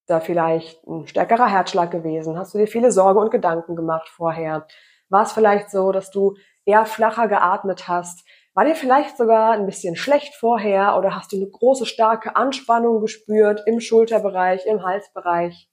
Da 0.06 0.20
vielleicht 0.20 0.86
ein 0.86 1.08
stärkerer 1.08 1.48
Herzschlag 1.48 1.90
gewesen? 1.90 2.38
Hast 2.38 2.54
du 2.54 2.58
dir 2.58 2.68
viele 2.68 2.92
Sorge 2.92 3.18
und 3.18 3.32
Gedanken 3.32 3.74
gemacht 3.74 4.08
vorher? 4.08 4.68
War 5.08 5.24
es 5.24 5.32
vielleicht 5.32 5.70
so, 5.70 5.90
dass 5.90 6.12
du 6.12 6.36
eher 6.64 6.86
flacher 6.86 7.26
geatmet 7.26 7.88
hast? 7.88 8.24
War 8.54 8.64
dir 8.64 8.76
vielleicht 8.76 9.16
sogar 9.16 9.52
ein 9.52 9.66
bisschen 9.66 9.96
schlecht 9.96 10.36
vorher 10.36 10.96
oder 10.96 11.16
hast 11.16 11.32
du 11.32 11.36
eine 11.36 11.50
große, 11.50 11.86
starke 11.86 12.36
Anspannung 12.36 13.00
gespürt 13.00 13.64
im 13.66 13.80
Schulterbereich, 13.80 14.64
im 14.66 14.84
Halsbereich? 14.84 15.68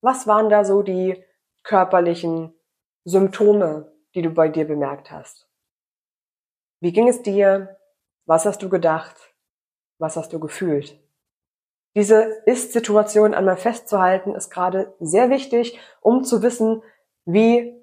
Was 0.00 0.26
waren 0.26 0.50
da 0.50 0.64
so 0.64 0.82
die 0.82 1.24
körperlichen 1.62 2.52
Symptome, 3.04 3.92
die 4.16 4.22
du 4.22 4.30
bei 4.30 4.48
dir 4.48 4.66
bemerkt 4.66 5.12
hast? 5.12 5.48
Wie 6.80 6.92
ging 6.92 7.06
es 7.08 7.22
dir? 7.22 7.78
Was 8.26 8.44
hast 8.44 8.60
du 8.62 8.68
gedacht? 8.68 9.16
Was 9.98 10.16
hast 10.16 10.32
du 10.32 10.40
gefühlt? 10.40 10.98
Diese 11.94 12.22
Ist-Situation 12.46 13.34
einmal 13.34 13.56
festzuhalten, 13.56 14.34
ist 14.34 14.50
gerade 14.50 14.94
sehr 14.98 15.30
wichtig, 15.30 15.78
um 16.00 16.24
zu 16.24 16.42
wissen, 16.42 16.82
wie 17.24 17.76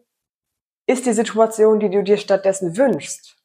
ist 0.86 1.05
die 1.05 1.13
Situation, 1.13 1.79
die 1.79 1.89
du 1.89 2.03
dir 2.03 2.17
stattdessen 2.17 2.75
wünschst. 2.75 3.37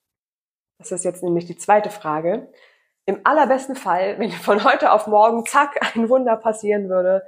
Das 0.83 0.91
ist 0.91 1.05
jetzt 1.05 1.23
nämlich 1.23 1.47
die 1.47 1.57
zweite 1.57 1.91
Frage. 1.91 2.53
Im 3.07 3.21
allerbesten 3.25 3.77
Fall, 3.77 4.19
wenn 4.19 4.31
von 4.33 4.65
heute 4.65 4.93
auf 4.93 5.07
morgen, 5.07 5.47
zack, 5.47 5.97
ein 5.97 6.09
Wunder 6.09 6.37
passieren 6.37 6.89
würde 6.89 7.25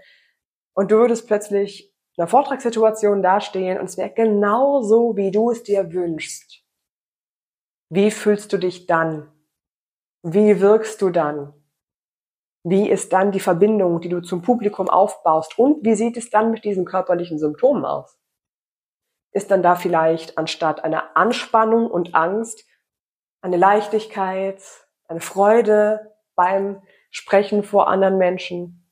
und 0.74 0.90
du 0.90 0.96
würdest 0.96 1.26
plötzlich 1.28 1.94
in 2.16 2.22
einer 2.22 2.28
Vortragssituation 2.28 3.22
dastehen 3.22 3.78
und 3.78 3.86
es 3.86 3.96
wäre 3.96 4.10
genau 4.10 4.82
so, 4.82 5.16
wie 5.16 5.30
du 5.30 5.50
es 5.50 5.62
dir 5.62 5.92
wünschst. 5.92 6.64
Wie 7.90 8.10
fühlst 8.10 8.52
du 8.52 8.58
dich 8.58 8.86
dann? 8.86 9.32
Wie 10.22 10.60
wirkst 10.60 11.00
du 11.00 11.10
dann? 11.10 11.52
Wie 12.64 12.88
ist 12.88 13.12
dann 13.12 13.30
die 13.30 13.40
Verbindung, 13.40 14.00
die 14.00 14.08
du 14.08 14.20
zum 14.20 14.42
Publikum 14.42 14.88
aufbaust? 14.88 15.58
Und 15.58 15.84
wie 15.84 15.94
sieht 15.94 16.16
es 16.16 16.30
dann 16.30 16.50
mit 16.50 16.64
diesen 16.64 16.86
körperlichen 16.86 17.38
Symptomen 17.38 17.84
aus? 17.84 18.18
Ist 19.32 19.50
dann 19.50 19.62
da 19.62 19.76
vielleicht 19.76 20.38
anstatt 20.38 20.82
einer 20.82 21.16
Anspannung 21.16 21.90
und 21.90 22.14
Angst 22.14 22.64
eine 23.44 23.58
Leichtigkeit, 23.58 24.62
eine 25.06 25.20
Freude 25.20 26.16
beim 26.34 26.80
Sprechen 27.10 27.62
vor 27.62 27.88
anderen 27.88 28.16
Menschen? 28.16 28.90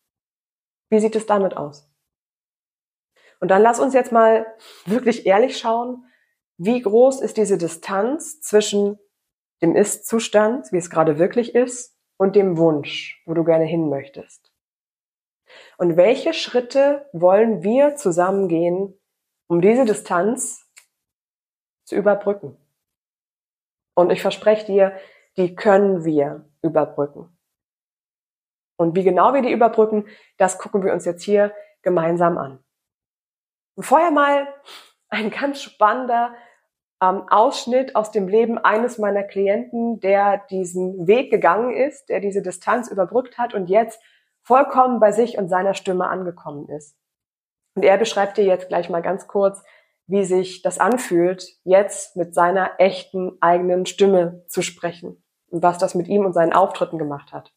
Wie 0.91 1.01
sieht 1.01 1.17
es 1.17 1.25
damit 1.25 1.57
aus? 1.57 1.91
Und 3.41 3.49
dann 3.49 3.63
lass 3.63 3.81
uns 3.81 3.95
jetzt 3.95 4.13
mal 4.13 4.47
wirklich 4.85 5.25
ehrlich 5.25 5.59
schauen, 5.59 6.05
wie 6.59 6.83
groß 6.83 7.23
ist 7.23 7.39
diese 7.39 7.57
Distanz 7.57 8.43
zwischen 8.43 8.99
dem 9.63 9.75
Ist-Zustand, 9.75 10.71
wie 10.71 10.77
es 10.77 10.91
gerade 10.91 11.19
wirklich 11.19 11.55
ist, 11.55 11.97
und 12.19 12.37
dem 12.37 12.59
Wunsch, 12.59 13.23
wo 13.25 13.33
du 13.33 13.45
gerne 13.45 13.65
hin 13.65 13.89
möchtest. 13.89 14.53
Und 15.79 15.97
welche 15.97 16.35
Schritte 16.35 17.09
wollen 17.15 17.63
wir 17.63 17.97
zusammen 17.97 18.49
gehen, 18.49 19.01
um 19.47 19.63
diese 19.63 19.87
Distanz 19.87 20.71
zu 21.85 21.97
überbrücken? 21.97 22.62
Und 23.95 24.11
ich 24.11 24.23
verspreche 24.23 24.67
dir, 24.67 24.97
die 25.37 25.55
können 25.55 26.05
wir 26.05 26.49
überbrücken. 26.63 27.37
Und 28.77 28.97
wie 28.97 29.05
genau 29.05 29.35
wir 29.35 29.43
die 29.43 29.53
überbrücken, 29.53 30.07
das 30.39 30.59
gucken 30.59 30.85
wir 30.85 30.93
uns 30.93 31.05
jetzt 31.05 31.23
hier 31.23 31.55
gemeinsam 31.83 32.39
an. 32.39 32.59
Vorher 33.79 34.11
mal 34.11 34.49
ein 35.09 35.31
ganz 35.31 35.63
spannender 35.63 36.35
ähm, 37.03 37.29
Ausschnitt 37.29 37.97
aus 37.97 38.11
dem 38.11 38.29
Leben 38.29 38.59
eines 38.59 38.99
meiner 38.99 39.23
Klienten, 39.23 40.01
der 40.01 40.39
diesen 40.51 41.07
Weg 41.07 41.31
gegangen 41.31 41.73
ist, 41.73 42.09
der 42.09 42.21
diese 42.21 42.43
Distanz 42.43 42.89
überbrückt 42.89 43.39
hat 43.39 43.55
und 43.55 43.69
jetzt 43.69 44.01
vollkommen 44.43 45.01
bei 45.01 45.13
sich 45.13 45.39
und 45.39 45.49
seiner 45.49 45.75
Stimme 45.75 46.09
angekommen 46.09 46.69
ist. 46.69 46.97
Und 47.75 47.85
er 47.85 47.97
beschreibt 47.97 48.37
dir 48.37 48.45
jetzt 48.45 48.69
gleich 48.69 48.91
mal 48.91 49.03
ganz 49.03 49.27
kurz, 49.27 49.63
wie 50.13 50.25
sich 50.25 50.61
das 50.61 50.79
anfühlt, 50.79 51.57
jetzt 51.65 52.17
mit 52.17 52.35
seiner 52.35 52.73
echten 52.77 53.33
eigenen 53.41 53.87
Stimme 53.87 54.45
zu 54.47 54.61
sprechen 54.61 55.25
und 55.49 55.63
was 55.63 55.79
das 55.79 55.95
mit 55.95 56.07
ihm 56.07 56.27
und 56.27 56.35
seinen 56.35 56.53
Auftritten 56.53 56.99
gemacht 56.99 57.33
hat. 57.33 57.55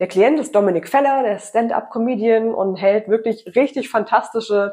Der 0.00 0.08
Klient 0.08 0.40
ist 0.40 0.54
Dominik 0.54 0.88
Feller, 0.88 1.22
der 1.22 1.38
Stand-up-Comedian 1.38 2.54
und 2.54 2.76
hält 2.76 3.06
wirklich 3.06 3.44
richtig 3.54 3.90
fantastische 3.90 4.72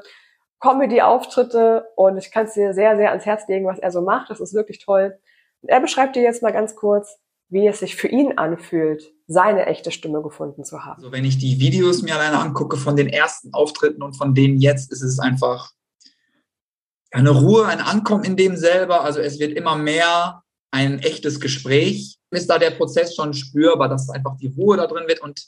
Comedy-Auftritte 0.62 1.86
und 1.98 2.18
ich 2.18 2.32
kann 2.32 2.46
es 2.46 2.54
dir 2.54 2.74
sehr, 2.74 2.96
sehr 2.96 3.10
ans 3.10 3.26
Herz 3.26 3.46
legen, 3.50 3.68
was 3.68 3.80
er 3.80 3.92
so 3.92 4.02
macht. 4.02 4.30
Das 4.30 4.40
ist 4.40 4.54
wirklich 4.54 4.80
toll. 4.80 5.20
Und 5.62 5.68
er 5.68 5.82
beschreibt 5.82 6.16
dir 6.16 6.24
jetzt 6.24 6.42
mal 6.42 6.54
ganz 6.54 6.78
kurz, 6.78 7.20
wie 7.50 7.68
es 7.68 7.80
sich 7.80 7.98
für 7.98 8.08
ihn 8.08 8.38
anfühlt, 8.38 9.14
seine 9.28 9.66
echte 9.66 9.92
Stimme 9.92 10.22
gefunden 10.22 10.64
zu 10.64 10.86
haben. 10.86 10.96
Also 10.96 11.12
wenn 11.12 11.26
ich 11.26 11.38
die 11.38 11.60
Videos 11.60 12.04
mir 12.04 12.16
alleine 12.16 12.40
angucke 12.40 12.78
von 12.78 12.96
den 12.96 13.10
ersten 13.10 13.54
Auftritten 13.54 14.02
und 14.02 14.14
von 14.14 14.34
denen 14.34 14.58
jetzt, 14.58 14.94
ist 14.94 15.02
es 15.02 15.20
einfach 15.20 15.74
eine 17.12 17.32
Ruhe, 17.32 17.66
ein 17.66 17.80
Ankommen 17.80 18.24
in 18.24 18.36
dem 18.36 18.56
selber. 18.56 19.04
Also 19.04 19.20
es 19.20 19.40
wird 19.40 19.58
immer 19.58 19.76
mehr 19.76 20.44
ein 20.72 21.00
echtes 21.00 21.40
Gespräch. 21.40 22.18
Ist 22.32 22.50
da 22.50 22.60
der 22.60 22.72
Prozess 22.72 23.16
schon 23.16 23.34
spürbar, 23.34 23.90
dass 23.90 24.10
einfach 24.10 24.38
die 24.38 24.54
Ruhe 24.56 24.78
da 24.78 24.86
drin 24.88 25.08
wird 25.08 25.22
und 25.22 25.42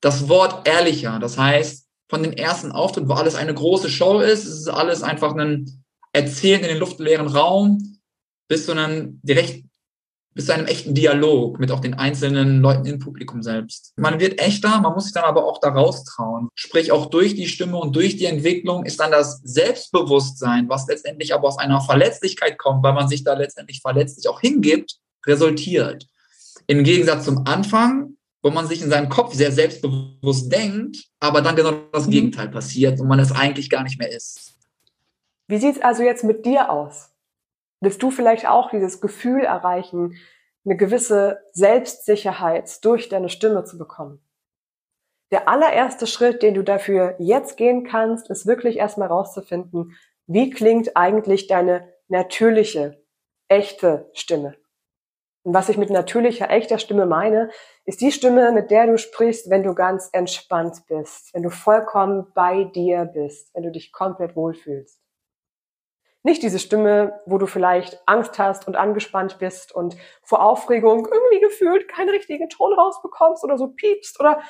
das 0.00 0.28
Wort 0.28 0.68
ehrlicher. 0.68 1.18
Das 1.18 1.38
heißt, 1.38 1.86
von 2.08 2.22
den 2.22 2.34
ersten 2.34 2.72
Auftritten, 2.72 3.08
wo 3.08 3.14
alles 3.14 3.34
eine 3.34 3.54
große 3.54 3.88
Show 3.88 4.20
ist. 4.20 4.44
Es 4.44 4.60
ist 4.60 4.68
alles 4.68 5.02
einfach 5.02 5.34
ein 5.34 5.84
Erzählen 6.12 6.60
in 6.60 6.68
den 6.68 6.78
luftleeren 6.78 7.26
Raum 7.26 7.98
bis 8.48 8.66
zu 8.66 8.72
einem 8.72 9.20
direkt 9.22 9.64
bis 10.36 10.46
zu 10.46 10.54
einem 10.54 10.66
echten 10.66 10.94
Dialog 10.94 11.58
mit 11.58 11.72
auch 11.72 11.80
den 11.80 11.94
einzelnen 11.94 12.60
Leuten 12.60 12.84
im 12.84 12.98
Publikum 12.98 13.42
selbst. 13.42 13.94
Man 13.96 14.20
wird 14.20 14.38
echter, 14.38 14.80
man 14.80 14.92
muss 14.92 15.04
sich 15.04 15.14
dann 15.14 15.24
aber 15.24 15.46
auch 15.46 15.60
da 15.60 15.70
raustrauen. 15.70 16.48
Sprich, 16.54 16.92
auch 16.92 17.06
durch 17.06 17.34
die 17.34 17.48
Stimme 17.48 17.78
und 17.78 17.96
durch 17.96 18.18
die 18.18 18.26
Entwicklung 18.26 18.84
ist 18.84 19.00
dann 19.00 19.10
das 19.10 19.40
Selbstbewusstsein, 19.44 20.68
was 20.68 20.86
letztendlich 20.88 21.32
aber 21.32 21.48
aus 21.48 21.58
einer 21.58 21.80
Verletzlichkeit 21.80 22.58
kommt, 22.58 22.84
weil 22.84 22.92
man 22.92 23.08
sich 23.08 23.24
da 23.24 23.32
letztendlich 23.32 23.80
verletzlich 23.80 24.28
auch 24.28 24.40
hingibt, 24.40 24.96
resultiert. 25.24 26.06
Im 26.66 26.84
Gegensatz 26.84 27.24
zum 27.24 27.46
Anfang, 27.46 28.16
wo 28.42 28.50
man 28.50 28.66
sich 28.66 28.82
in 28.82 28.90
seinem 28.90 29.08
Kopf 29.08 29.32
sehr 29.32 29.52
selbstbewusst 29.52 30.52
denkt, 30.52 30.98
aber 31.18 31.40
dann 31.40 31.56
genau 31.56 31.72
das 31.92 32.08
mhm. 32.08 32.10
Gegenteil 32.10 32.48
passiert 32.50 33.00
und 33.00 33.08
man 33.08 33.20
es 33.20 33.32
eigentlich 33.32 33.70
gar 33.70 33.84
nicht 33.84 33.98
mehr 33.98 34.12
ist. 34.12 34.54
Wie 35.48 35.56
sieht 35.56 35.76
es 35.76 35.82
also 35.82 36.02
jetzt 36.02 36.24
mit 36.24 36.44
dir 36.44 36.70
aus? 36.70 37.08
Willst 37.80 38.02
du 38.02 38.10
vielleicht 38.10 38.48
auch 38.48 38.70
dieses 38.70 39.00
Gefühl 39.00 39.42
erreichen, 39.42 40.16
eine 40.64 40.76
gewisse 40.76 41.42
Selbstsicherheit 41.52 42.84
durch 42.84 43.08
deine 43.08 43.28
Stimme 43.28 43.64
zu 43.64 43.78
bekommen? 43.78 44.20
Der 45.30 45.48
allererste 45.48 46.06
Schritt, 46.06 46.42
den 46.42 46.54
du 46.54 46.62
dafür 46.62 47.16
jetzt 47.18 47.56
gehen 47.56 47.84
kannst, 47.84 48.30
ist 48.30 48.46
wirklich 48.46 48.76
erstmal 48.76 49.08
rauszufinden, 49.08 49.96
wie 50.26 50.50
klingt 50.50 50.96
eigentlich 50.96 51.46
deine 51.46 51.92
natürliche, 52.08 53.02
echte 53.48 54.10
Stimme? 54.12 54.56
Und 55.42 55.54
was 55.54 55.68
ich 55.68 55.76
mit 55.76 55.90
natürlicher, 55.90 56.50
echter 56.50 56.78
Stimme 56.78 57.06
meine, 57.06 57.50
ist 57.84 58.00
die 58.00 58.10
Stimme, 58.10 58.50
mit 58.50 58.72
der 58.72 58.86
du 58.86 58.98
sprichst, 58.98 59.48
wenn 59.48 59.62
du 59.62 59.74
ganz 59.74 60.08
entspannt 60.12 60.84
bist, 60.88 61.32
wenn 61.34 61.44
du 61.44 61.50
vollkommen 61.50 62.32
bei 62.34 62.64
dir 62.64 63.04
bist, 63.04 63.54
wenn 63.54 63.62
du 63.62 63.70
dich 63.70 63.92
komplett 63.92 64.34
wohlfühlst. 64.34 65.00
Nicht 66.26 66.42
diese 66.42 66.58
Stimme, 66.58 67.20
wo 67.24 67.38
du 67.38 67.46
vielleicht 67.46 68.02
Angst 68.04 68.36
hast 68.40 68.66
und 68.66 68.74
angespannt 68.74 69.38
bist 69.38 69.72
und 69.72 69.96
vor 70.24 70.42
Aufregung 70.42 71.06
irgendwie 71.06 71.38
gefühlt 71.38 71.86
keinen 71.86 72.08
richtigen 72.08 72.48
Ton 72.48 72.72
rausbekommst 72.72 73.44
oder 73.44 73.56
so 73.56 73.68
piepst 73.68 74.18
oder 74.18 74.40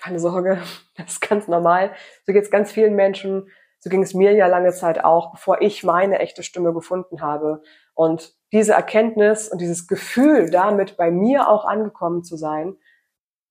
keine 0.00 0.20
Sorge, 0.20 0.62
das 0.96 1.14
ist 1.14 1.22
ganz 1.22 1.48
normal. 1.48 1.90
So 2.24 2.32
geht 2.32 2.44
es 2.44 2.52
ganz 2.52 2.70
vielen 2.70 2.94
Menschen. 2.94 3.50
So 3.80 3.90
ging 3.90 4.00
es 4.00 4.14
mir 4.14 4.30
ja 4.30 4.46
lange 4.46 4.70
Zeit 4.70 5.02
auch, 5.02 5.32
bevor 5.32 5.60
ich 5.60 5.82
meine 5.82 6.20
echte 6.20 6.44
Stimme 6.44 6.72
gefunden 6.72 7.20
habe. 7.20 7.60
Und 7.94 8.32
diese 8.52 8.74
Erkenntnis 8.74 9.48
und 9.48 9.60
dieses 9.60 9.88
Gefühl, 9.88 10.50
damit 10.50 10.96
bei 10.96 11.10
mir 11.10 11.48
auch 11.48 11.64
angekommen 11.64 12.22
zu 12.22 12.36
sein, 12.36 12.76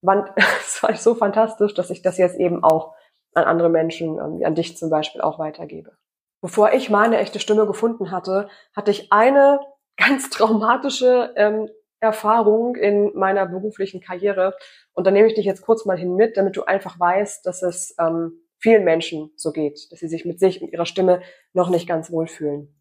es 0.02 0.82
war 0.84 0.96
so 0.96 1.16
fantastisch, 1.16 1.74
dass 1.74 1.90
ich 1.90 2.02
das 2.02 2.18
jetzt 2.18 2.40
eben 2.40 2.64
auch 2.64 2.96
an 3.34 3.44
andere 3.44 3.68
Menschen, 3.68 4.20
ähm, 4.20 4.42
an 4.46 4.56
dich 4.56 4.78
zum 4.78 4.90
Beispiel 4.90 5.20
auch 5.20 5.38
weitergebe. 5.38 5.98
Bevor 6.42 6.74
ich 6.74 6.90
meine 6.90 7.18
echte 7.18 7.40
Stimme 7.40 7.68
gefunden 7.68 8.12
hatte, 8.12 8.50
hatte 8.76 8.92
ich 8.92 9.12
eine 9.12 9.60
ganz 9.98 10.30
traumatische 10.30 11.34
ähm, 11.36 11.70
Erfahrung 12.00 12.76
in 12.76 13.12
meiner 13.16 13.46
beruflichen 13.46 14.02
Karriere. 14.02 14.56
Und 14.94 15.06
da 15.06 15.12
nehme 15.12 15.28
ich 15.28 15.36
dich 15.36 15.46
jetzt 15.46 15.62
kurz 15.62 15.86
mal 15.86 15.98
hin 15.98 16.16
mit, 16.16 16.36
damit 16.36 16.58
du 16.58 16.64
einfach 16.64 17.00
weißt, 17.00 17.46
dass 17.46 17.62
es 17.62 17.96
ähm, 18.00 18.42
vielen 18.58 18.84
Menschen 18.84 19.32
so 19.36 19.52
geht, 19.52 19.92
dass 19.92 20.00
sie 20.00 20.08
sich 20.08 20.26
mit 20.26 20.40
sich 20.40 20.62
und 20.62 20.72
ihrer 20.74 20.86
Stimme 20.86 21.22
noch 21.54 21.70
nicht 21.70 21.88
ganz 21.88 22.12
wohlfühlen. 22.12 22.76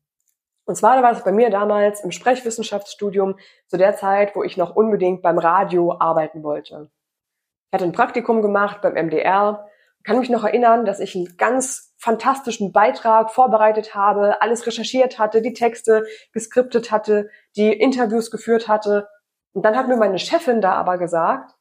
Und 0.64 0.76
zwar 0.76 1.02
war 1.02 1.12
es 1.12 1.25
bei 1.25 1.33
mir 1.33 1.50
damals 1.50 2.02
im 2.02 2.12
Sprechwissenschaftsstudium 2.12 3.38
zu 3.67 3.76
der 3.76 3.97
Zeit, 3.97 4.37
wo 4.37 4.43
ich 4.43 4.57
noch 4.57 4.76
unbedingt 4.76 5.21
beim 5.23 5.38
Radio 5.38 5.99
arbeiten 5.99 6.43
wollte. 6.43 6.90
Ich 7.67 7.75
hatte 7.75 7.85
ein 7.85 7.93
Praktikum 7.93 8.43
gemacht 8.43 8.81
beim 8.81 8.95
MDR, 8.95 9.69
kann 10.04 10.19
mich 10.19 10.30
noch 10.30 10.45
erinnern, 10.45 10.85
dass 10.85 11.00
ich 11.00 11.14
einen 11.14 11.37
ganz 11.37 11.95
fantastischen 11.99 12.73
Beitrag 12.73 13.30
vorbereitet 13.30 13.95
habe, 13.95 14.40
alles 14.40 14.66
recherchiert 14.66 15.19
hatte, 15.19 15.42
die 15.42 15.52
Texte 15.52 16.07
geskriptet 16.33 16.90
hatte, 16.90 17.28
die 17.57 17.73
Interviews 17.73 18.30
geführt 18.30 18.69
hatte. 18.69 19.09
Und 19.52 19.64
dann 19.64 19.76
hat 19.76 19.88
mir 19.88 19.97
meine 19.97 20.19
Chefin 20.19 20.61
da 20.61 20.73
aber 20.73 20.97
gesagt, 20.97 21.52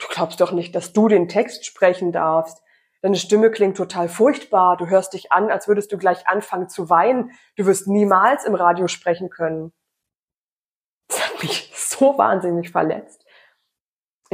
du 0.00 0.06
glaubst 0.08 0.40
doch 0.40 0.52
nicht, 0.52 0.74
dass 0.74 0.92
du 0.92 1.08
den 1.08 1.28
Text 1.28 1.66
sprechen 1.66 2.12
darfst. 2.12 2.62
deine 3.02 3.16
Stimme 3.16 3.50
klingt 3.50 3.76
total 3.76 4.08
furchtbar, 4.08 4.76
du 4.76 4.86
hörst 4.86 5.12
dich 5.12 5.32
an, 5.32 5.50
als 5.50 5.66
würdest 5.68 5.92
du 5.92 5.98
gleich 5.98 6.28
anfangen 6.28 6.68
zu 6.68 6.88
weinen, 6.88 7.32
du 7.56 7.66
wirst 7.66 7.88
niemals 7.88 8.44
im 8.44 8.54
Radio 8.54 8.86
sprechen 8.86 9.28
können. 9.28 9.72
Das 11.08 11.26
hat 11.26 11.42
mich 11.42 11.72
so 11.74 12.16
wahnsinnig 12.16 12.70
verletzt. 12.70 13.23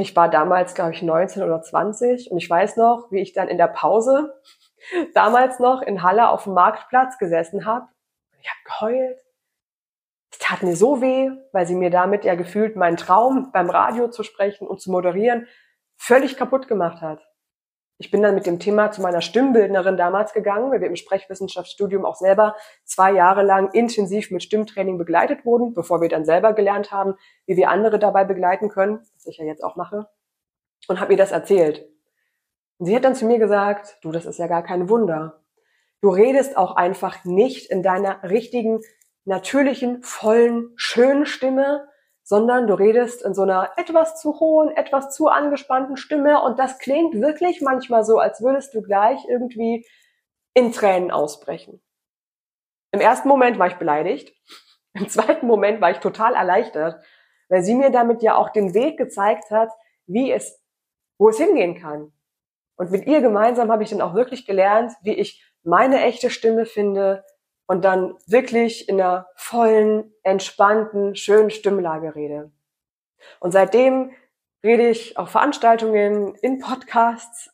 Ich 0.01 0.15
war 0.15 0.29
damals, 0.29 0.73
glaube 0.73 0.93
ich, 0.93 1.03
19 1.03 1.43
oder 1.43 1.61
20 1.61 2.31
und 2.31 2.37
ich 2.37 2.49
weiß 2.49 2.75
noch, 2.77 3.11
wie 3.11 3.21
ich 3.21 3.33
dann 3.33 3.47
in 3.47 3.57
der 3.57 3.67
Pause 3.67 4.33
damals 5.13 5.59
noch 5.59 5.83
in 5.83 6.01
Halle 6.01 6.29
auf 6.29 6.45
dem 6.45 6.53
Marktplatz 6.53 7.19
gesessen 7.19 7.65
habe. 7.65 7.85
Ich 8.41 8.49
habe 8.49 8.59
geheult. 8.65 9.19
Es 10.31 10.39
tat 10.39 10.63
mir 10.63 10.75
so 10.75 11.01
weh, 11.01 11.29
weil 11.51 11.67
sie 11.67 11.75
mir 11.75 11.91
damit 11.91 12.25
ja 12.25 12.33
gefühlt 12.33 12.75
meinen 12.75 12.97
Traum 12.97 13.51
beim 13.51 13.69
Radio 13.69 14.07
zu 14.09 14.23
sprechen 14.23 14.67
und 14.67 14.81
zu 14.81 14.89
moderieren 14.89 15.47
völlig 15.97 16.35
kaputt 16.35 16.67
gemacht 16.67 17.01
hat. 17.01 17.21
Ich 17.99 18.09
bin 18.09 18.23
dann 18.23 18.33
mit 18.33 18.47
dem 18.47 18.57
Thema 18.57 18.89
zu 18.89 19.03
meiner 19.03 19.21
Stimmbildnerin 19.21 19.97
damals 19.97 20.33
gegangen, 20.33 20.71
weil 20.71 20.81
wir 20.81 20.87
im 20.87 20.95
Sprechwissenschaftsstudium 20.95 22.03
auch 22.03 22.15
selber 22.15 22.55
zwei 22.83 23.11
Jahre 23.11 23.43
lang 23.43 23.69
intensiv 23.73 24.31
mit 24.31 24.41
Stimmtraining 24.41 24.97
begleitet 24.97 25.45
wurden, 25.45 25.75
bevor 25.75 26.01
wir 26.01 26.09
dann 26.09 26.25
selber 26.25 26.53
gelernt 26.53 26.91
haben, 26.91 27.13
wie 27.45 27.55
wir 27.55 27.69
andere 27.69 27.99
dabei 27.99 28.23
begleiten 28.23 28.69
können, 28.69 29.05
was 29.21 29.27
ich 29.27 29.37
ja 29.37 29.45
jetzt 29.45 29.63
auch 29.63 29.75
mache, 29.75 30.07
und 30.87 30.99
habe 30.99 31.13
ihr 31.13 31.17
das 31.17 31.31
erzählt. 31.31 31.87
Und 32.79 32.87
sie 32.87 32.95
hat 32.95 33.05
dann 33.05 33.15
zu 33.15 33.25
mir 33.25 33.37
gesagt, 33.37 33.99
du, 34.01 34.11
das 34.11 34.25
ist 34.25 34.39
ja 34.39 34.47
gar 34.47 34.63
kein 34.63 34.89
Wunder. 34.89 35.43
Du 36.01 36.09
redest 36.09 36.57
auch 36.57 36.75
einfach 36.75 37.23
nicht 37.25 37.69
in 37.69 37.83
deiner 37.83 38.23
richtigen, 38.23 38.81
natürlichen, 39.23 40.01
vollen, 40.01 40.71
schönen 40.75 41.27
Stimme, 41.27 41.87
sondern 42.23 42.65
du 42.65 42.73
redest 42.73 43.21
in 43.21 43.35
so 43.35 43.43
einer 43.43 43.71
etwas 43.77 44.19
zu 44.19 44.39
hohen, 44.39 44.75
etwas 44.75 45.13
zu 45.13 45.27
angespannten 45.27 45.97
Stimme 45.97 46.41
und 46.41 46.57
das 46.57 46.79
klingt 46.79 47.13
wirklich 47.13 47.61
manchmal 47.61 48.03
so, 48.03 48.17
als 48.17 48.41
würdest 48.41 48.73
du 48.73 48.81
gleich 48.81 49.19
irgendwie 49.29 49.85
in 50.55 50.71
Tränen 50.71 51.11
ausbrechen. 51.11 51.83
Im 52.91 52.99
ersten 52.99 53.27
Moment 53.27 53.59
war 53.59 53.67
ich 53.67 53.75
beleidigt, 53.75 54.33
im 54.93 55.07
zweiten 55.07 55.45
Moment 55.45 55.81
war 55.81 55.91
ich 55.91 55.99
total 55.99 56.33
erleichtert, 56.33 57.03
weil 57.51 57.63
sie 57.63 57.75
mir 57.75 57.91
damit 57.91 58.23
ja 58.23 58.35
auch 58.35 58.49
den 58.49 58.73
Weg 58.73 58.97
gezeigt 58.97 59.51
hat, 59.51 59.69
wie 60.07 60.31
es, 60.31 60.63
wo 61.19 61.27
es 61.27 61.37
hingehen 61.37 61.75
kann. 61.75 62.13
Und 62.77 62.91
mit 62.91 63.05
ihr 63.05 63.19
gemeinsam 63.19 63.69
habe 63.69 63.83
ich 63.83 63.89
dann 63.89 64.01
auch 64.01 64.15
wirklich 64.15 64.47
gelernt, 64.47 64.93
wie 65.03 65.13
ich 65.13 65.45
meine 65.61 66.01
echte 66.01 66.29
Stimme 66.29 66.65
finde, 66.65 67.23
und 67.67 67.85
dann 67.85 68.17
wirklich 68.27 68.89
in 68.89 68.99
einer 68.99 69.27
vollen, 69.35 70.13
entspannten, 70.23 71.15
schönen 71.15 71.49
Stimmlage 71.49 72.15
rede. 72.15 72.51
Und 73.39 73.51
seitdem 73.51 74.11
rede 74.61 74.89
ich 74.89 75.17
auf 75.17 75.29
Veranstaltungen, 75.29 76.35
in 76.35 76.59
Podcasts, 76.59 77.49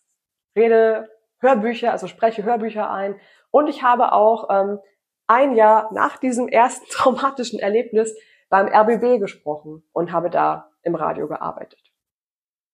rede 0.55 1.07
Hörbücher, 1.39 1.91
also 1.91 2.07
spreche 2.07 2.43
Hörbücher 2.43 2.89
ein. 2.89 3.19
Und 3.51 3.67
ich 3.67 3.83
habe 3.83 4.11
auch 4.11 4.49
ähm, 4.49 4.79
ein 5.27 5.55
Jahr 5.55 5.93
nach 5.93 6.17
diesem 6.17 6.47
ersten 6.47 6.85
traumatischen 6.89 7.59
Erlebnis 7.59 8.15
beim 8.49 8.67
RBB 8.67 9.19
gesprochen 9.19 9.83
und 9.91 10.11
habe 10.11 10.29
da 10.29 10.71
im 10.83 10.95
Radio 10.95 11.27
gearbeitet. 11.27 11.81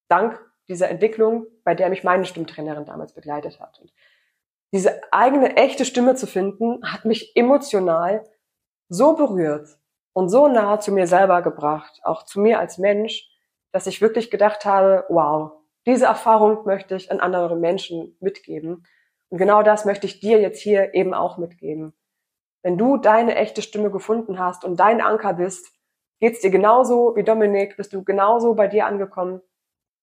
Dank 0.07 0.39
dieser 0.67 0.89
Entwicklung, 0.89 1.45
bei 1.63 1.75
der 1.75 1.89
mich 1.89 2.03
meine 2.03 2.25
Stimmtrainerin 2.25 2.85
damals 2.85 3.13
begleitet 3.13 3.59
hat. 3.59 3.79
Und 3.79 3.91
diese 4.71 5.01
eigene 5.11 5.55
echte 5.57 5.85
Stimme 5.85 6.15
zu 6.15 6.27
finden, 6.27 6.79
hat 6.83 7.05
mich 7.05 7.35
emotional 7.35 8.23
so 8.89 9.15
berührt 9.15 9.67
und 10.13 10.29
so 10.29 10.47
nah 10.47 10.79
zu 10.79 10.91
mir 10.91 11.07
selber 11.07 11.41
gebracht, 11.41 11.99
auch 12.03 12.23
zu 12.23 12.39
mir 12.39 12.59
als 12.59 12.77
Mensch, 12.77 13.29
dass 13.71 13.87
ich 13.87 14.01
wirklich 14.01 14.29
gedacht 14.31 14.65
habe, 14.65 15.05
wow, 15.09 15.51
diese 15.85 16.05
Erfahrung 16.05 16.65
möchte 16.65 16.95
ich 16.95 17.11
an 17.11 17.19
andere 17.19 17.55
Menschen 17.55 18.15
mitgeben. 18.19 18.85
Und 19.29 19.37
genau 19.37 19.63
das 19.63 19.85
möchte 19.85 20.05
ich 20.05 20.19
dir 20.19 20.39
jetzt 20.39 20.61
hier 20.61 20.93
eben 20.93 21.13
auch 21.13 21.37
mitgeben. 21.37 21.93
Wenn 22.63 22.77
du 22.77 22.97
deine 22.97 23.35
echte 23.35 23.61
Stimme 23.61 23.91
gefunden 23.91 24.39
hast 24.39 24.63
und 24.63 24.79
dein 24.79 25.01
Anker 25.01 25.33
bist, 25.33 25.71
geht's 26.19 26.39
dir 26.39 26.49
genauso 26.49 27.15
wie 27.15 27.23
Dominik, 27.23 27.75
bist 27.75 27.93
du 27.93 28.03
genauso 28.03 28.55
bei 28.55 28.67
dir 28.67 28.85
angekommen. 28.87 29.41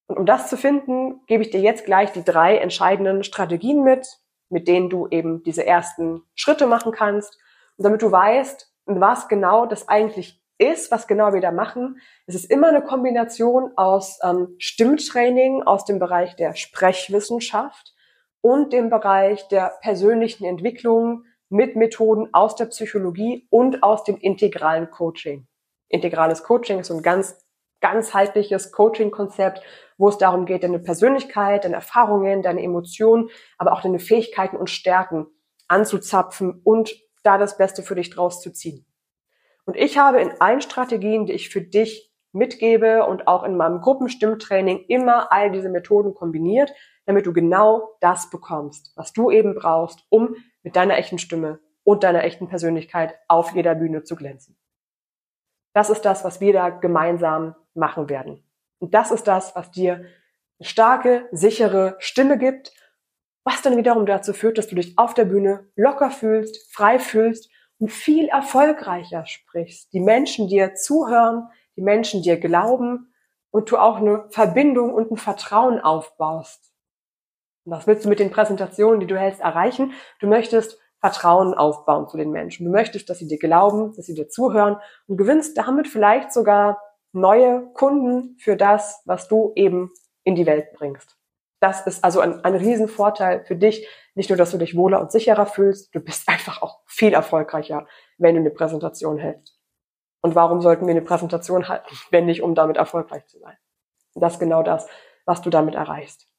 Und 0.07 0.19
um 0.19 0.27
das 0.27 0.49
zu 0.49 0.57
finden, 0.57 1.25
gebe 1.27 1.43
ich 1.43 1.51
dir 1.51 1.61
jetzt 1.61 1.87
gleich 1.87 2.13
die 2.13 2.25
drei 2.25 2.59
entscheidenden 2.59 3.25
Strategien 3.25 3.83
mit, 3.83 4.07
mit 4.51 4.69
denen 4.69 4.91
du 4.91 5.09
eben 5.09 5.43
diese 5.43 5.65
ersten 5.65 6.23
Schritte 6.35 6.67
machen 6.67 6.93
kannst. 6.93 7.39
Und 7.77 7.85
damit 7.85 8.03
du 8.03 8.13
weißt, 8.13 8.71
was 8.85 9.29
genau 9.29 9.65
das 9.67 9.89
eigentlich 9.89 10.43
ist, 10.59 10.91
was 10.91 11.07
genau 11.07 11.33
wir 11.33 11.41
da 11.41 11.53
machen. 11.53 12.01
Es 12.27 12.35
ist 12.35 12.51
immer 12.51 12.69
eine 12.69 12.83
Kombination 12.83 13.73
aus 13.77 14.19
ähm, 14.23 14.57
Stimmtraining 14.59 15.63
aus 15.63 15.87
dem 15.87 15.99
Bereich 15.99 16.37
der 16.37 16.55
Sprechwissenschaft 16.55 17.95
und 18.43 18.73
dem 18.73 18.91
Bereich 18.91 19.49
der 19.49 19.79
persönlichen 19.81 20.45
Entwicklung 20.45 21.25
mit 21.51 21.77
Methoden 21.77 22.33
aus 22.33 22.57
der 22.57 22.67
Psychologie 22.67 23.47
und 23.51 23.83
aus 23.83 24.05
dem 24.05 24.17
integralen 24.17 24.91
Coaching. 24.91 25.47
Integrales 25.89 26.43
Coaching 26.43 26.79
ist 26.79 26.87
so 26.87 26.95
ein 26.95 27.03
ganz 27.03 27.37
ganzheitliches 27.81 28.73
Coaching-Konzept, 28.73 29.63
wo 29.99 30.09
es 30.09 30.19
darum 30.19 30.47
geht, 30.47 30.63
deine 30.63 30.79
Persönlichkeit, 30.79 31.65
deine 31.65 31.77
Erfahrungen, 31.77 32.43
deine 32.43 32.63
Emotionen, 32.63 33.31
aber 33.59 33.73
auch 33.73 33.83
deine 33.83 33.99
Fähigkeiten 33.99 34.57
und 34.57 34.71
Stärken 34.71 35.27
anzuzapfen 35.69 36.61
und 36.65 36.95
da 37.23 37.39
das 37.39 37.57
Beste 37.57 37.83
für 37.83 37.95
dich 37.95 38.11
draus 38.11 38.41
zu 38.41 38.53
ziehen. 38.53 38.87
Und 39.65 39.77
ich 39.77 39.99
habe 39.99 40.21
in 40.21 40.33
allen 40.41 40.61
Strategien, 40.61 41.27
die 41.27 41.33
ich 41.33 41.51
für 41.51 41.63
dich 41.63 42.11
mitgebe 42.33 43.07
und 43.07 43.27
auch 43.27 43.43
in 43.43 43.57
meinem 43.57 43.81
Gruppenstimmtraining 43.81 44.85
immer 44.89 45.33
all 45.33 45.51
diese 45.51 45.69
Methoden 45.69 46.15
kombiniert, 46.15 46.73
damit 47.07 47.27
du 47.27 47.33
genau 47.33 47.97
das 48.01 48.31
bekommst, 48.31 48.93
was 48.97 49.13
du 49.13 49.31
eben 49.31 49.55
brauchst, 49.55 50.05
um 50.11 50.37
mit 50.63 50.77
deiner 50.77 50.97
echten 50.97 51.19
Stimme 51.19 51.61
und 51.85 52.05
deiner 52.05 52.25
echten 52.25 52.49
Persönlichkeit 52.49 53.15
auf 53.29 53.55
jeder 53.55 53.75
Bühne 53.75 54.05
zu 54.05 54.17
glänzen. 54.17 54.57
Das 55.73 55.91
ist 55.91 56.03
das, 56.03 56.25
was 56.25 56.41
wir 56.41 56.53
da 56.53 56.71
gemeinsam 56.71 57.55
machen 57.75 58.09
werden. 58.09 58.45
Und 58.79 58.95
das 58.95 59.11
ist 59.11 59.25
das, 59.25 59.55
was 59.55 59.71
dir 59.71 59.95
eine 59.95 60.69
starke, 60.69 61.29
sichere 61.33 61.97
Stimme 61.99 62.39
gibt, 62.39 62.73
was 63.45 63.63
dann 63.63 63.77
wiederum 63.77 64.07
dazu 64.07 64.33
führt, 64.33 64.59
dass 64.59 64.69
du 64.69 64.75
dich 64.75 64.99
auf 64.99 65.15
der 65.15 65.25
Bühne 65.25 65.71
locker 65.77 66.11
fühlst, 66.11 66.73
frei 66.73 66.99
fühlst 66.99 67.51
und 67.79 67.91
viel 67.91 68.29
erfolgreicher 68.29 69.27
sprichst. 69.27 69.93
Die 69.93 70.01
Menschen 70.01 70.49
dir 70.49 70.75
zuhören, 70.75 71.49
die 71.77 71.83
Menschen 71.83 72.23
dir 72.23 72.39
glauben 72.39 73.13
und 73.51 73.71
du 73.71 73.79
auch 73.79 73.97
eine 73.97 74.27
Verbindung 74.31 74.93
und 74.93 75.11
ein 75.11 75.17
Vertrauen 75.17 75.81
aufbaust. 75.81 76.70
Was 77.65 77.87
willst 77.87 78.05
du 78.05 78.09
mit 78.09 78.19
den 78.19 78.31
Präsentationen, 78.31 79.01
die 79.01 79.07
du 79.07 79.19
hältst, 79.19 79.41
erreichen? 79.41 79.93
Du 80.21 80.27
möchtest 80.27 80.79
Vertrauen 81.01 81.55
aufbauen 81.55 82.09
zu 82.09 82.17
den 82.17 82.31
Menschen. 82.31 82.67
Du 82.67 82.73
möchtest, 82.73 83.09
dass 83.09 83.19
sie 83.19 83.27
dir 83.27 83.39
glauben, 83.39 83.95
dass 83.97 84.07
sie 84.07 84.15
dir 84.15 84.29
zuhören 84.29 84.77
und 85.07 85.17
gewinnst 85.17 85.57
damit 85.57 85.89
vielleicht 85.89 86.33
sogar 86.33 86.81
neue 87.13 87.71
Kunden 87.73 88.37
für 88.39 88.57
das, 88.57 89.03
was 89.05 89.29
du 89.29 89.53
eben 89.57 89.91
in 90.25 90.35
die 90.35 90.47
Welt 90.47 90.73
bringst. 90.75 91.17
Das 91.61 91.87
ist 91.87 92.05
also 92.05 92.21
ein, 92.21 92.45
ein 92.45 92.55
Riesenvorteil 92.55 93.45
für 93.45 93.57
dich. 93.57 93.87
Nicht 94.15 94.31
nur, 94.31 94.37
dass 94.37 94.51
du 94.51 94.59
dich 94.59 94.77
wohler 94.77 95.01
und 95.01 95.13
sicherer 95.13 95.47
fühlst, 95.47 95.95
du 95.95 96.01
bist 96.01 96.29
einfach 96.29 96.63
auch 96.63 96.81
viel 96.87 97.13
erfolgreicher, 97.13 97.87
wenn 98.19 98.35
du 98.35 98.41
eine 98.41 98.51
Präsentation 98.51 99.19
hältst. 99.19 99.59
Und 100.23 100.35
warum 100.35 100.61
sollten 100.61 100.87
wir 100.87 100.93
eine 100.93 101.03
Präsentation 101.03 101.69
halten, 101.69 101.95
wenn 102.11 102.27
nicht, 102.27 102.43
um 102.43 102.55
damit 102.55 102.77
erfolgreich 102.77 103.27
zu 103.27 103.39
sein? 103.39 103.57
Das 104.15 104.35
ist 104.35 104.41
genau 104.41 104.63
das, 104.63 104.87
was 105.25 105.41
du 105.41 105.51
damit 105.51 105.75
erreichst. 105.75 106.30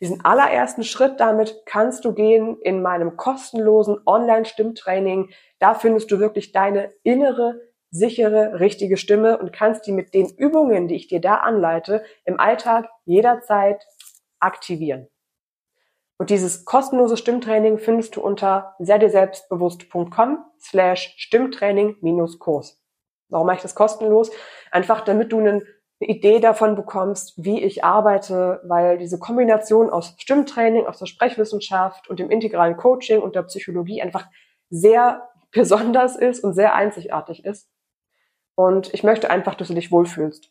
Diesen 0.00 0.24
allerersten 0.24 0.84
Schritt 0.84 1.20
damit 1.20 1.62
kannst 1.64 2.04
du 2.04 2.12
gehen 2.12 2.58
in 2.60 2.82
meinem 2.82 3.16
kostenlosen 3.16 3.98
Online-Stimmtraining. 4.04 5.30
Da 5.58 5.74
findest 5.74 6.10
du 6.10 6.20
wirklich 6.20 6.52
deine 6.52 6.92
innere 7.02 7.60
sichere, 7.90 8.60
richtige 8.60 8.96
Stimme 8.96 9.38
und 9.38 9.52
kannst 9.52 9.86
die 9.86 9.92
mit 9.92 10.12
den 10.12 10.28
Übungen, 10.36 10.88
die 10.88 10.96
ich 10.96 11.08
dir 11.08 11.20
da 11.20 11.36
anleite, 11.36 12.04
im 12.24 12.38
Alltag 12.38 12.88
jederzeit 13.04 13.86
aktivieren. 14.38 15.08
Und 16.18 16.30
dieses 16.30 16.64
kostenlose 16.64 17.16
Stimmtraining 17.16 17.78
findest 17.78 18.16
du 18.16 18.22
unter 18.22 18.74
selbstbewusst.com 18.78 20.44
slash 20.58 21.14
Stimmtraining-Kurs. 21.18 22.80
Warum 23.28 23.46
mache 23.46 23.56
ich 23.56 23.62
das 23.62 23.74
kostenlos? 23.74 24.30
Einfach 24.70 25.02
damit 25.02 25.32
du 25.32 25.40
eine 26.00 26.10
Idee 26.10 26.40
davon 26.40 26.76
bekommst, 26.76 27.32
wie 27.36 27.62
ich 27.62 27.84
arbeite, 27.84 28.60
weil 28.64 28.98
diese 28.98 29.18
Kombination 29.18 29.90
aus 29.90 30.14
Stimmtraining, 30.18 30.86
aus 30.86 30.98
der 30.98 31.06
Sprechwissenschaft 31.06 32.08
und 32.08 32.20
dem 32.20 32.30
integralen 32.30 32.76
Coaching 32.76 33.20
und 33.20 33.34
der 33.34 33.44
Psychologie 33.44 34.02
einfach 34.02 34.26
sehr 34.68 35.28
besonders 35.50 36.16
ist 36.16 36.44
und 36.44 36.54
sehr 36.54 36.74
einzigartig 36.74 37.44
ist. 37.44 37.70
Und 38.54 38.92
ich 38.94 39.04
möchte 39.04 39.30
einfach, 39.30 39.54
dass 39.54 39.68
du 39.68 39.74
dich 39.74 39.90
wohlfühlst. 39.90 40.50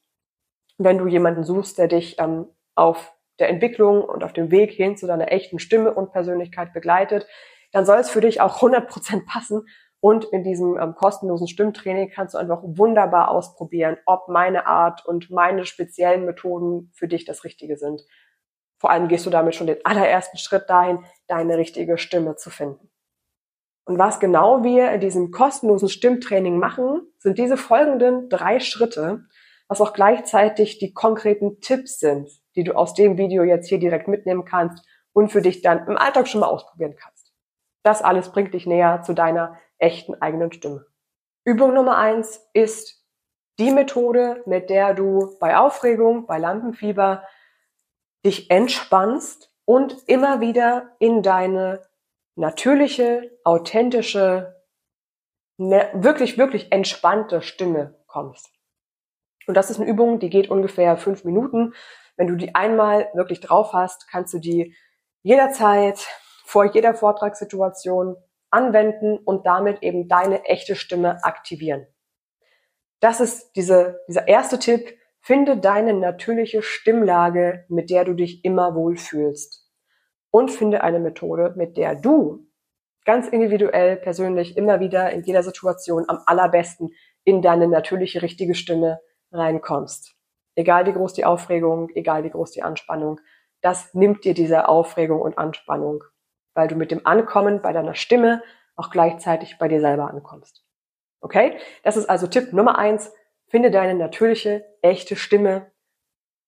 Wenn 0.78 0.98
du 0.98 1.08
jemanden 1.08 1.44
suchst, 1.44 1.78
der 1.78 1.88
dich 1.88 2.20
ähm, 2.20 2.48
auf 2.76 3.14
der 3.40 3.50
Entwicklung 3.50 4.04
und 4.04 4.24
auf 4.24 4.34
dem 4.34 4.52
Weg 4.52 4.72
hin 4.72 4.98
zu 4.98 5.08
deiner 5.08 5.32
echten 5.32 5.60
Stimme 5.60 5.94
und 5.94 6.12
Persönlichkeit 6.12 6.74
begleitet, 6.74 7.28
dann 7.72 7.86
soll 7.86 7.98
es 7.98 8.10
für 8.10 8.22
dich 8.22 8.42
auch 8.42 8.62
100% 8.62 9.26
passen. 9.26 9.66
Und 10.00 10.26
in 10.26 10.44
diesem 10.44 10.78
ähm, 10.78 10.96
kostenlosen 10.96 11.48
Stimmtraining 11.48 12.10
kannst 12.10 12.34
du 12.34 12.38
einfach 12.38 12.62
wunderbar 12.64 13.30
ausprobieren, 13.30 13.98
ob 14.06 14.28
meine 14.28 14.68
Art 14.68 15.06
und 15.06 15.32
meine 15.32 15.66
speziellen 15.66 16.26
Methoden 16.26 16.92
für 16.94 17.08
dich 17.08 17.26
das 17.26 17.44
Richtige 17.44 17.78
sind. 17.78 18.04
Vor 18.78 18.92
allem 18.92 19.08
gehst 19.08 19.26
du 19.26 19.30
damit 19.30 19.56
schon 19.56 19.68
den 19.68 19.84
allerersten 19.84 20.38
Schritt 20.38 20.70
dahin, 20.70 21.04
deine 21.28 21.58
richtige 21.58 21.98
Stimme 21.98 22.36
zu 22.36 22.50
finden. 22.50 22.90
Und 23.86 24.00
was 24.00 24.20
genau 24.20 24.64
wir 24.64 24.92
in 24.92 25.00
diesem 25.00 25.32
kostenlosen 25.32 25.90
Stimmtraining 25.90 26.58
machen, 26.58 27.02
sind 27.20 27.38
diese 27.38 27.56
folgenden 27.56 28.30
drei 28.30 28.60
Schritte, 28.60 29.26
was 29.68 29.82
auch 29.82 29.94
gleichzeitig 29.94 30.80
die 30.80 30.94
konkreten 30.94 31.62
Tipps 31.62 32.00
sind, 32.00 32.30
die 32.56 32.64
du 32.64 32.74
aus 32.74 32.94
dem 32.94 33.18
Video 33.18 33.44
jetzt 33.44 33.70
hier 33.70 33.80
direkt 33.80 34.08
mitnehmen 34.08 34.46
kannst 34.46 34.86
und 35.14 35.30
für 35.32 35.42
dich 35.42 35.62
dann 35.62 35.88
im 35.88 35.98
Alltag 35.98 36.28
schon 36.28 36.42
mal 36.42 36.48
ausprobieren 36.48 36.96
kannst. 36.96 37.34
Das 37.84 38.02
alles 38.02 38.32
bringt 38.32 38.54
dich 38.54 38.66
näher 38.66 39.04
zu 39.04 39.14
deiner 39.14 39.58
echten 39.78 40.16
eigenen 40.22 40.52
Stimme. 40.52 40.86
Übung 41.44 41.74
Nummer 41.74 41.98
eins 41.98 42.48
ist 42.54 43.06
die 43.60 43.72
Methode, 43.72 44.44
mit 44.46 44.70
der 44.70 44.94
du 44.94 45.38
bei 45.40 45.58
Aufregung, 45.58 46.26
bei 46.26 46.38
Lampenfieber 46.38 47.24
dich 48.26 48.50
entspannst 48.50 49.52
und 49.66 49.98
immer 50.08 50.42
wieder 50.42 50.96
in 51.00 51.22
deine 51.22 51.86
natürliche, 52.36 53.32
authentische, 53.44 54.62
ne, 55.58 55.90
wirklich, 55.94 56.38
wirklich 56.38 56.72
entspannte 56.72 57.42
Stimme 57.42 57.96
kommst. 58.08 58.50
Und 59.48 59.56
das 59.56 59.70
ist 59.70 59.80
eine 59.80 59.90
Übung, 59.90 60.20
die 60.20 60.30
geht 60.30 60.50
ungefähr 60.50 60.98
fünf 60.98 61.24
Minuten. 61.24 61.74
Wenn 62.18 62.28
du 62.28 62.36
die 62.36 62.56
einmal 62.56 63.10
wirklich 63.14 63.40
drauf 63.40 63.74
hast, 63.74 64.08
kannst 64.10 64.34
du 64.34 64.40
die 64.40 64.76
jederzeit 65.22 66.00
vor 66.46 66.66
jeder 66.66 66.94
Vortragssituation 66.94 68.18
anwenden 68.52 69.18
und 69.18 69.46
damit 69.46 69.84
eben 69.84 70.08
deine 70.08 70.46
echte 70.46 70.76
Stimme 70.76 71.24
aktivieren. 71.24 71.88
Das 73.00 73.20
ist 73.20 73.52
diese, 73.56 74.00
dieser 74.08 74.28
erste 74.28 74.60
Tipp. 74.60 74.98
Finde 75.22 75.58
deine 75.58 75.94
natürliche 75.94 76.62
Stimmlage, 76.62 77.66
mit 77.68 77.90
der 77.90 78.06
du 78.06 78.14
dich 78.14 78.46
immer 78.46 78.76
wohlfühlst. 78.76 79.70
Und 80.32 80.52
finde 80.52 80.84
eine 80.84 81.00
Methode, 81.00 81.54
mit 81.56 81.78
der 81.78 81.96
du 81.96 82.48
ganz 83.06 83.28
individuell, 83.28 83.98
persönlich, 83.98 84.58
immer 84.58 84.80
wieder 84.80 85.12
in 85.12 85.24
jeder 85.24 85.44
Situation 85.44 86.06
am 86.08 86.20
allerbesten 86.26 86.90
in 87.24 87.42
deine 87.42 87.68
natürliche, 87.68 88.22
richtige 88.22 88.56
Stimme 88.56 89.00
reinkommst. 89.32 90.16
Egal 90.56 90.86
wie 90.86 90.94
groß 90.94 91.14
die 91.14 91.26
Aufregung, 91.26 91.90
egal 91.96 92.24
wie 92.24 92.30
groß 92.30 92.52
die 92.52 92.64
Anspannung, 92.64 93.20
das 93.62 93.94
nimmt 93.94 94.26
dir 94.26 94.34
diese 94.34 94.68
Aufregung 94.68 95.22
und 95.22 95.38
Anspannung, 95.38 96.04
weil 96.56 96.68
du 96.68 96.76
mit 96.76 96.90
dem 96.90 97.06
Ankommen 97.06 97.62
bei 97.62 97.72
deiner 97.72 97.94
Stimme 97.94 98.42
auch 98.76 98.90
gleichzeitig 98.90 99.58
bei 99.60 99.68
dir 99.68 99.80
selber 99.80 100.10
ankommst. 100.10 100.66
Okay? 101.22 101.60
Das 101.84 101.98
ist 101.98 102.10
also 102.10 102.26
Tipp 102.26 102.52
Nummer 102.54 102.80
eins. 102.80 103.14
Finde 103.48 103.70
deine 103.70 103.94
natürliche, 103.94 104.66
echte 104.82 105.16
Stimme 105.16 105.72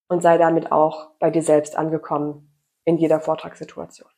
und 0.08 0.22
sei 0.22 0.38
damit 0.38 0.72
auch 0.72 1.12
bei 1.20 1.30
dir 1.30 1.44
selbst 1.44 1.78
angekommen 1.78 2.52
in 2.86 2.98
jeder 2.98 3.20
Vortragssituation. 3.20 4.10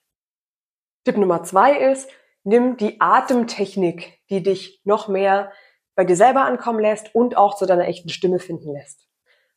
Tipp 1.04 1.17
Nummer 1.17 1.43
zwei 1.43 1.78
ist, 1.78 2.10
nimm 2.43 2.78
die 2.78 3.02
Atemtechnik, 3.02 4.19
die 4.30 4.43
dich 4.43 4.82
noch 4.86 5.08
mehr 5.08 5.52
bei 5.95 6.06
dir 6.06 6.15
selber 6.15 6.45
ankommen 6.45 6.80
lässt 6.80 7.13
und 7.13 7.36
auch 7.36 7.56
zu 7.56 7.65
deiner 7.65 7.88
echten 7.88 8.10
Stimme 8.10 8.39
finden 8.39 8.71
lässt. 8.71 9.10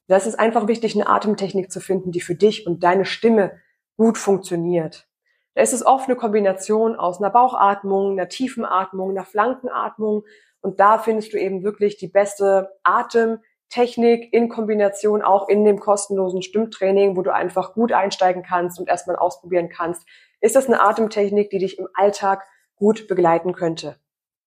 Das 0.08 0.26
ist 0.26 0.38
einfach 0.38 0.66
wichtig, 0.66 0.94
eine 0.94 1.06
Atemtechnik 1.06 1.70
zu 1.70 1.80
finden, 1.80 2.10
die 2.10 2.20
für 2.20 2.34
dich 2.34 2.66
und 2.66 2.82
deine 2.82 3.04
Stimme 3.04 3.60
gut 3.96 4.18
funktioniert. 4.18 5.08
Da 5.54 5.62
ist 5.62 5.72
es 5.72 5.84
oft 5.84 6.08
eine 6.08 6.16
Kombination 6.16 6.96
aus 6.96 7.20
einer 7.20 7.30
Bauchatmung, 7.30 8.12
einer 8.12 8.28
tiefen 8.28 8.64
Atmung, 8.64 9.10
einer 9.10 9.24
Flankenatmung 9.24 10.24
und 10.60 10.80
da 10.80 10.98
findest 10.98 11.32
du 11.32 11.38
eben 11.38 11.62
wirklich 11.62 11.96
die 11.96 12.08
beste 12.08 12.70
Atemtechnik 12.84 14.32
in 14.32 14.48
Kombination 14.48 15.22
auch 15.22 15.48
in 15.48 15.64
dem 15.64 15.78
kostenlosen 15.78 16.42
Stimmtraining, 16.42 17.16
wo 17.16 17.22
du 17.22 17.34
einfach 17.34 17.74
gut 17.74 17.92
einsteigen 17.92 18.42
kannst 18.42 18.78
und 18.78 18.88
erstmal 18.88 19.16
ausprobieren 19.16 19.68
kannst. 19.68 20.06
Ist 20.40 20.56
das 20.56 20.66
eine 20.66 20.80
Atemtechnik, 20.80 21.50
die 21.50 21.58
dich 21.58 21.78
im 21.78 21.88
Alltag 21.94 22.46
gut 22.76 23.06
begleiten 23.08 23.52
könnte? 23.52 23.96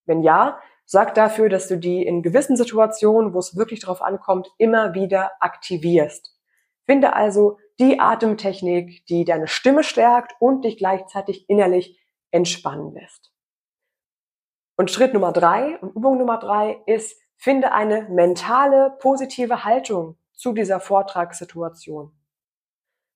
Wenn 0.05 0.23
ja, 0.23 0.59
Sag 0.87 1.15
dafür, 1.15 1.49
dass 1.49 1.67
du 1.67 1.77
die 1.77 2.03
in 2.03 2.21
gewissen 2.21 2.55
Situationen, 2.55 3.33
wo 3.33 3.39
es 3.39 3.55
wirklich 3.55 3.79
drauf 3.79 4.03
ankommt, 4.03 4.51
immer 4.59 4.93
wieder 4.93 5.31
aktivierst. 5.39 6.37
Finde 6.85 7.13
also 7.13 7.57
die 7.79 7.99
Atemtechnik, 7.99 9.05
die 9.07 9.25
deine 9.25 9.47
Stimme 9.47 9.83
stärkt 9.83 10.33
und 10.39 10.63
dich 10.63 10.77
gleichzeitig 10.77 11.49
innerlich 11.49 11.99
entspannen 12.31 12.93
lässt. 12.93 13.31
Und 14.77 14.91
Schritt 14.91 15.13
Nummer 15.13 15.31
drei 15.31 15.77
und 15.79 15.95
Übung 15.95 16.17
Nummer 16.17 16.37
drei 16.37 16.81
ist, 16.85 17.19
finde 17.37 17.71
eine 17.71 18.07
mentale, 18.09 18.95
positive 18.99 19.63
Haltung 19.63 20.17
zu 20.33 20.53
dieser 20.53 20.79
Vortragssituation. 20.79 22.11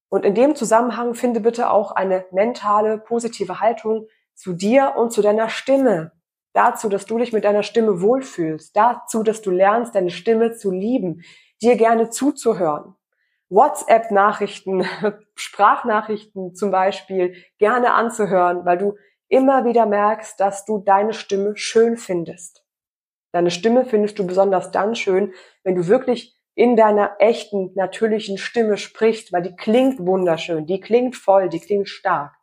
Und 0.10 0.26
in 0.26 0.36
dem 0.36 0.56
Zusammenhang 0.56 1.13
finde 1.13 1.39
bitte 1.39 1.69
auch 1.69 1.91
eine 1.91 2.26
mentale, 2.32 2.98
positive 2.98 3.60
Haltung 3.60 4.08
zu 4.34 4.54
dir 4.54 4.95
und 4.98 5.12
zu 5.12 5.22
deiner 5.22 5.50
Stimme, 5.50 6.13
dazu, 6.54 6.89
dass 6.89 7.06
du 7.06 7.17
dich 7.17 7.32
mit 7.32 7.43
deiner 7.43 7.63
Stimme 7.63 8.02
wohlfühlst, 8.02 8.76
dazu, 8.76 9.24
dass 9.24 9.41
du 9.41 9.52
lernst, 9.52 9.95
deine 9.95 10.10
Stimme 10.10 10.54
zu 10.56 10.72
lieben, 10.72 11.24
dir 11.62 11.76
gerne 11.76 12.10
zuzuhören. 12.10 12.95
WhatsApp-Nachrichten, 13.49 14.85
Sprachnachrichten 15.35 16.55
zum 16.55 16.71
Beispiel 16.71 17.35
gerne 17.57 17.93
anzuhören, 17.93 18.65
weil 18.65 18.77
du 18.77 18.95
immer 19.27 19.65
wieder 19.65 19.85
merkst, 19.85 20.39
dass 20.39 20.65
du 20.65 20.79
deine 20.79 21.13
Stimme 21.13 21.55
schön 21.55 21.97
findest. 21.97 22.63
Deine 23.31 23.51
Stimme 23.51 23.85
findest 23.85 24.17
du 24.17 24.25
besonders 24.25 24.71
dann 24.71 24.95
schön, 24.95 25.33
wenn 25.63 25.75
du 25.75 25.88
wirklich 25.88 26.35
in 26.55 26.75
deiner 26.75 27.15
echten, 27.19 27.71
natürlichen 27.75 28.38
Stimme 28.38 28.77
sprichst, 28.77 29.31
weil 29.31 29.43
die 29.43 29.55
klingt 29.55 29.99
wunderschön, 29.99 30.65
die 30.65 30.79
klingt 30.79 31.15
voll, 31.15 31.47
die 31.47 31.59
klingt 31.59 31.88
stark. 31.88 32.33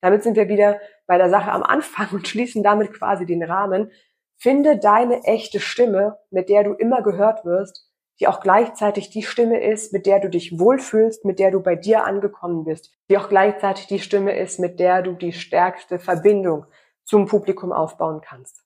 Damit 0.00 0.22
sind 0.22 0.36
wir 0.36 0.48
wieder 0.48 0.80
bei 1.06 1.18
der 1.18 1.30
Sache 1.30 1.50
am 1.50 1.62
Anfang 1.62 2.08
und 2.12 2.28
schließen 2.28 2.62
damit 2.62 2.92
quasi 2.92 3.26
den 3.26 3.42
Rahmen. 3.42 3.90
Finde 4.36 4.78
deine 4.78 5.24
echte 5.24 5.60
Stimme, 5.60 6.18
mit 6.30 6.48
der 6.48 6.64
du 6.64 6.72
immer 6.74 7.02
gehört 7.02 7.44
wirst, 7.44 7.89
die 8.20 8.28
auch 8.28 8.40
gleichzeitig 8.40 9.08
die 9.08 9.22
Stimme 9.22 9.62
ist, 9.62 9.92
mit 9.92 10.04
der 10.04 10.20
du 10.20 10.28
dich 10.28 10.58
wohlfühlst, 10.58 11.24
mit 11.24 11.38
der 11.38 11.50
du 11.50 11.60
bei 11.60 11.74
dir 11.74 12.04
angekommen 12.04 12.64
bist, 12.64 12.92
die 13.08 13.16
auch 13.16 13.30
gleichzeitig 13.30 13.86
die 13.86 13.98
Stimme 13.98 14.36
ist, 14.36 14.60
mit 14.60 14.78
der 14.78 15.02
du 15.02 15.14
die 15.14 15.32
stärkste 15.32 15.98
Verbindung 15.98 16.66
zum 17.04 17.26
Publikum 17.26 17.72
aufbauen 17.72 18.20
kannst. 18.20 18.62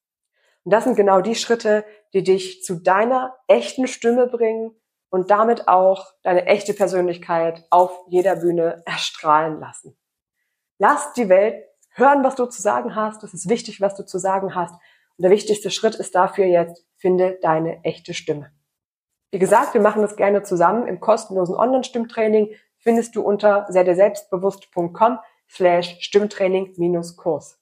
Und 0.64 0.72
das 0.72 0.84
sind 0.84 0.96
genau 0.96 1.20
die 1.20 1.36
Schritte, 1.36 1.84
die 2.12 2.24
dich 2.24 2.64
zu 2.64 2.76
deiner 2.76 3.36
echten 3.46 3.86
Stimme 3.86 4.26
bringen 4.26 4.72
und 5.08 5.30
damit 5.30 5.68
auch 5.68 6.12
deine 6.22 6.46
echte 6.46 6.74
Persönlichkeit 6.74 7.64
auf 7.70 8.04
jeder 8.08 8.36
Bühne 8.36 8.82
erstrahlen 8.84 9.60
lassen. 9.60 9.96
Lass 10.78 11.12
die 11.12 11.28
Welt 11.28 11.64
hören, 11.90 12.24
was 12.24 12.34
du 12.34 12.46
zu 12.46 12.60
sagen 12.60 12.96
hast. 12.96 13.22
Es 13.22 13.32
ist 13.32 13.48
wichtig, 13.48 13.80
was 13.80 13.94
du 13.94 14.04
zu 14.04 14.18
sagen 14.18 14.56
hast. 14.56 14.74
Und 15.16 15.22
der 15.22 15.30
wichtigste 15.30 15.70
Schritt 15.70 15.94
ist 15.94 16.16
dafür 16.16 16.46
jetzt, 16.46 16.84
finde 16.96 17.38
deine 17.40 17.84
echte 17.84 18.14
Stimme. 18.14 18.50
Wie 19.34 19.40
gesagt, 19.40 19.74
wir 19.74 19.80
machen 19.80 20.00
das 20.00 20.14
gerne 20.14 20.44
zusammen 20.44 20.86
im 20.86 21.00
kostenlosen 21.00 21.56
Online-Stimmtraining. 21.56 22.50
Findest 22.78 23.16
du 23.16 23.20
unter 23.20 23.66
selbstbewusst.com 23.68 25.18
slash 25.50 25.96
Stimmtraining-Kurs. 25.98 27.58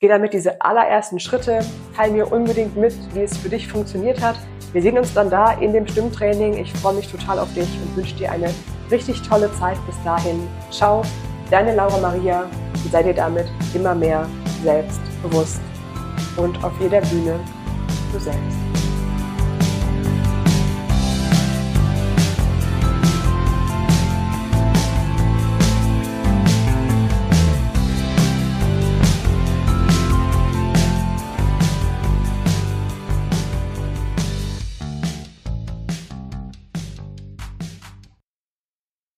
Geh 0.00 0.08
damit 0.08 0.32
diese 0.32 0.60
allerersten 0.60 1.20
Schritte, 1.20 1.60
teil 1.94 2.10
mir 2.10 2.32
unbedingt 2.32 2.76
mit, 2.76 2.96
wie 3.14 3.20
es 3.20 3.36
für 3.36 3.48
dich 3.48 3.68
funktioniert 3.68 4.20
hat. 4.20 4.34
Wir 4.72 4.82
sehen 4.82 4.98
uns 4.98 5.14
dann 5.14 5.30
da 5.30 5.52
in 5.52 5.72
dem 5.72 5.86
Stimmtraining. 5.86 6.54
Ich 6.54 6.72
freue 6.72 6.94
mich 6.94 7.08
total 7.08 7.38
auf 7.38 7.54
dich 7.54 7.68
und 7.80 7.96
wünsche 7.96 8.16
dir 8.16 8.32
eine 8.32 8.52
richtig 8.90 9.22
tolle 9.22 9.52
Zeit 9.52 9.78
bis 9.86 9.94
dahin. 10.02 10.48
Ciao, 10.72 11.02
Deine 11.48 11.76
Laura 11.76 11.98
Maria 12.00 12.40
und 12.42 12.90
sei 12.90 13.04
dir 13.04 13.14
damit 13.14 13.46
immer 13.72 13.94
mehr 13.94 14.28
selbstbewusst 14.64 15.60
und 16.36 16.64
auf 16.64 16.72
jeder 16.80 17.02
Bühne 17.02 17.38
du 18.12 18.18
selbst. 18.18 18.83